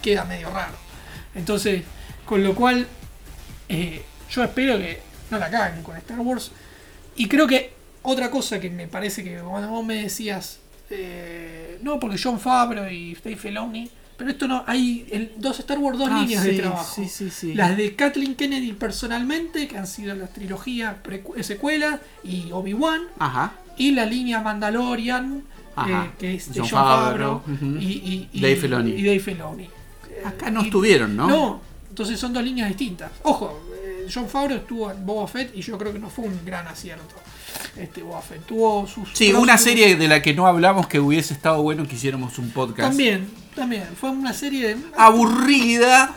[0.00, 0.74] queda medio raro.
[1.34, 1.82] Entonces,
[2.24, 2.86] con lo cual,
[3.68, 5.02] eh, yo espero que
[5.34, 6.50] no la caguen con Star Wars.
[7.16, 7.72] Y creo que
[8.02, 10.58] otra cosa que me parece que cuando vos me decías,
[10.90, 15.78] eh, no, porque John Favreau y Dave Filoni, pero esto no, hay el- dos Star
[15.78, 16.94] Wars, dos Ah, líneas sí, de trabajo.
[16.94, 17.54] sí, sí, sí.
[17.54, 20.96] Las de Kathleen Kennedy personalmente, que han sido las trilogías
[21.42, 23.54] secuelas, y Obi-Wan, Ajá.
[23.76, 25.42] y la línea Mandalorian,
[25.88, 27.42] eh, que es de John John, Favreau,
[27.80, 28.90] y, y- y- Dave Filoni.
[28.92, 29.68] y Dave Filoni.
[30.24, 31.26] Acá no Y- estuvieron, ¿no?
[31.26, 33.10] No, entonces son dos líneas distintas.
[33.24, 33.60] Ojo,
[34.12, 37.14] John Favreau estuvo en Boba Fett y yo creo que no fue un gran acierto.
[37.76, 39.08] Este Boba Fett tuvo sus.
[39.12, 42.50] Sí, una serie de la que no hablamos que hubiese estado bueno que hiciéramos un
[42.50, 42.88] podcast.
[42.88, 43.84] También, también.
[44.00, 44.76] Fue una serie de.
[44.96, 46.14] Aburrida.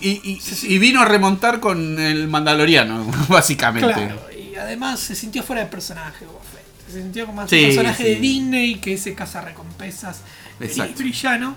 [0.00, 0.40] Y, y-
[0.74, 3.92] y vino a remontar con el Mandaloriano, básicamente.
[3.94, 6.92] Claro, y además se sintió fuera de personaje Boba Fett.
[6.92, 8.08] Se sintió como más Sí, un personaje sí.
[8.10, 10.20] de Disney que ese caza recompensas
[10.60, 10.98] Exacto.
[10.98, 11.56] brillano.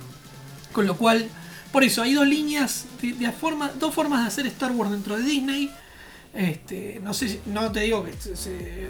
[0.72, 1.28] Con lo cual,
[1.72, 5.18] por eso, hay dos líneas, de, de forma, dos formas de hacer Star Wars dentro
[5.18, 5.72] de Disney.
[6.34, 8.88] Este, no sé, no te digo que se, se-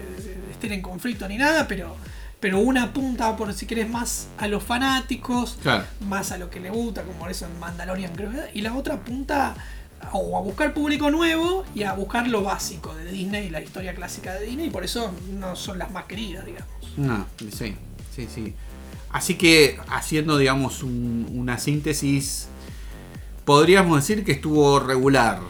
[0.50, 1.96] estén en conflicto ni nada, pero,
[2.38, 5.84] pero una apunta por si querés más a los fanáticos, Claro.
[6.06, 9.54] más a lo que le gusta, como eso en Mandalorian creo, y la otra apunta
[10.02, 13.94] a, o a buscar público nuevo y a buscar lo básico de Disney, la historia
[13.94, 16.68] clásica de Disney, y por eso no son las más queridas, digamos.
[16.98, 17.74] No, sí,
[18.14, 18.54] sí, sí.
[19.12, 22.48] Así que haciendo, digamos, un- una síntesis,
[23.44, 25.40] podríamos decir que estuvo regular.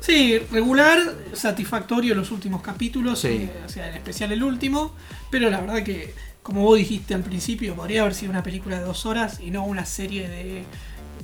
[0.00, 0.98] Sí, regular,
[1.34, 3.28] satisfactorio los últimos capítulos, Sí.
[3.28, 4.94] eh, o sea, en especial el último,
[5.30, 8.84] pero la verdad que, como vos dijiste al principio, podría haber sido una película de
[8.84, 10.64] dos horas y no una serie de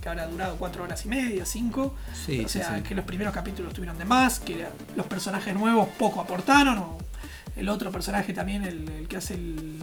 [0.03, 1.95] que habrá durado cuatro horas y media, cinco.
[2.27, 2.83] Sí, o sea, sí.
[2.83, 4.67] que los primeros capítulos tuvieron de más, que
[4.97, 6.99] los personajes nuevos poco aportaron, o
[7.57, 9.79] el otro personaje también, el, el que hace el,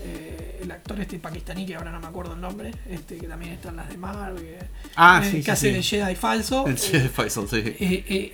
[0.00, 3.52] eh, el actor este pakistaní, que ahora no me acuerdo el nombre, este que también
[3.52, 4.58] está en las de Marvel, que,
[4.96, 5.74] Ah, eh, sí, que sí, hace sí.
[5.74, 6.66] de Jedi falso.
[6.66, 8.32] El eh, Jedi Faisal, sí.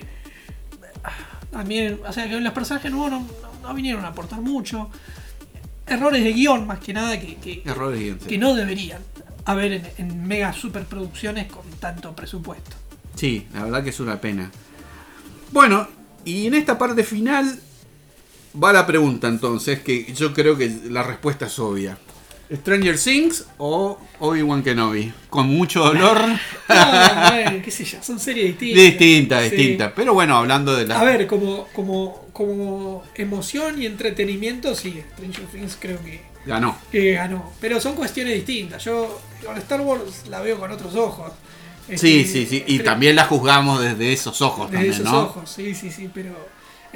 [1.51, 4.91] también, o sea, que los personajes nuevos no, no- no vinieron a aportar mucho.
[5.87, 8.27] Errores de guion, más que nada, que, que, Errores de guion, sí.
[8.27, 9.01] que no deberían
[9.45, 12.77] haber en, en mega superproducciones con tanto presupuesto.
[13.15, 14.51] Sí, la verdad que es una pena.
[15.53, 15.87] Bueno,
[16.25, 17.59] y en esta parte final
[18.63, 21.99] va la pregunta entonces, que yo creo que la respuesta es obvia.
[22.55, 25.13] ¿Stranger Things o Obi-Wan Kenobi?
[25.31, 26.19] Con mucho dolor.
[26.69, 28.83] No, bueno, qué sé yo, son series distintas.
[28.85, 29.51] distinta, Sí.
[29.57, 29.95] distinta.
[29.95, 31.01] Pero bueno, hablando de la...
[31.01, 36.77] A ver, como, como, como emoción y entretenimiento, sí, Stranger Things creo que, Ganó.
[36.93, 37.51] que ganó.
[37.61, 38.85] Pero son cuestiones distintas.
[38.85, 41.33] Yo con Star Wars la veo con otros ojos.
[41.87, 42.65] Sí, Este, sí, sí.
[42.67, 45.21] Y Stra- también la juzgamos desde esos ojos Desde también, esos ¿no?
[45.23, 46.35] ojos, sí, sí, sí, pero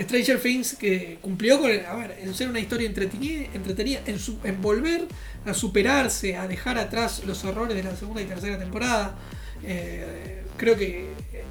[0.03, 4.61] Stranger Things que cumplió con, a ver, en ser una historia entretenida, en, su- en
[4.63, 5.07] volver
[5.45, 9.17] a superarse, a dejar atrás los errores de la segunda y tercera temporada.
[9.65, 11.45] Eh, creo que eh,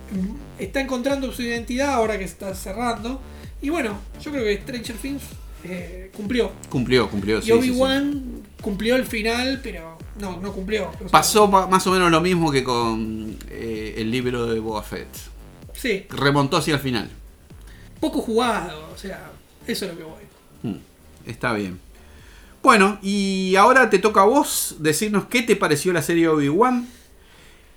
[0.59, 3.21] está encontrando su identidad ahora que está cerrando.
[3.61, 5.23] Y bueno, yo creo que Stranger Things
[5.63, 6.51] eh, cumplió.
[6.69, 7.39] Cumplió, cumplió.
[7.39, 7.69] y sí, sí, sí.
[7.71, 8.23] Obi-Wan
[8.61, 10.89] cumplió el final, pero no, no cumplió.
[10.89, 14.59] O sea, Pasó pa- más o menos lo mismo que con eh, el libro de
[14.59, 15.07] Boba Fett.
[15.73, 17.09] Sí, Remontó hacia el final.
[17.99, 19.31] Poco jugado, o sea,
[19.65, 20.23] eso es lo que voy.
[20.63, 20.77] Mm,
[21.25, 21.79] Está bien.
[22.63, 26.87] Bueno, y ahora te toca a vos decirnos qué te pareció la serie Obi-Wan.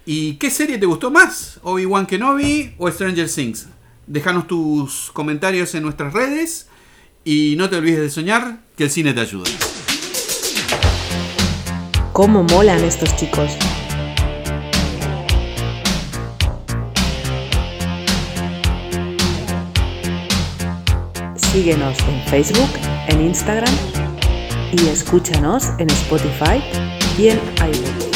[0.06, 1.60] ¿Y qué serie te gustó más?
[1.62, 3.68] ¿Obi-Wan Kenobi o Stranger Things?
[4.06, 6.66] Déjanos tus comentarios en nuestras redes.
[7.22, 9.51] Y no te olvides de soñar que el cine te ayuda.
[12.12, 13.52] ¿Cómo molan estos chicos?
[21.52, 22.70] Síguenos en Facebook,
[23.09, 23.74] en Instagram
[24.70, 26.62] y escúchanos en Spotify
[27.18, 28.10] y en iVoox.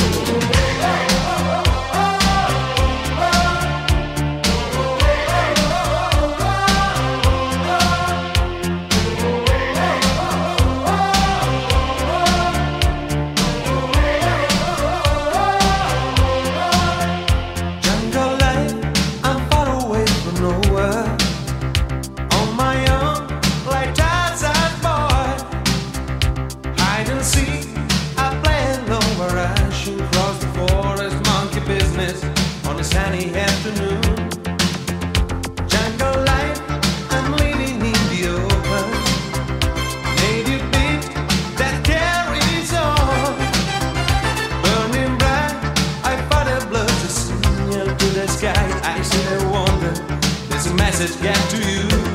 [50.96, 52.13] Message get to you.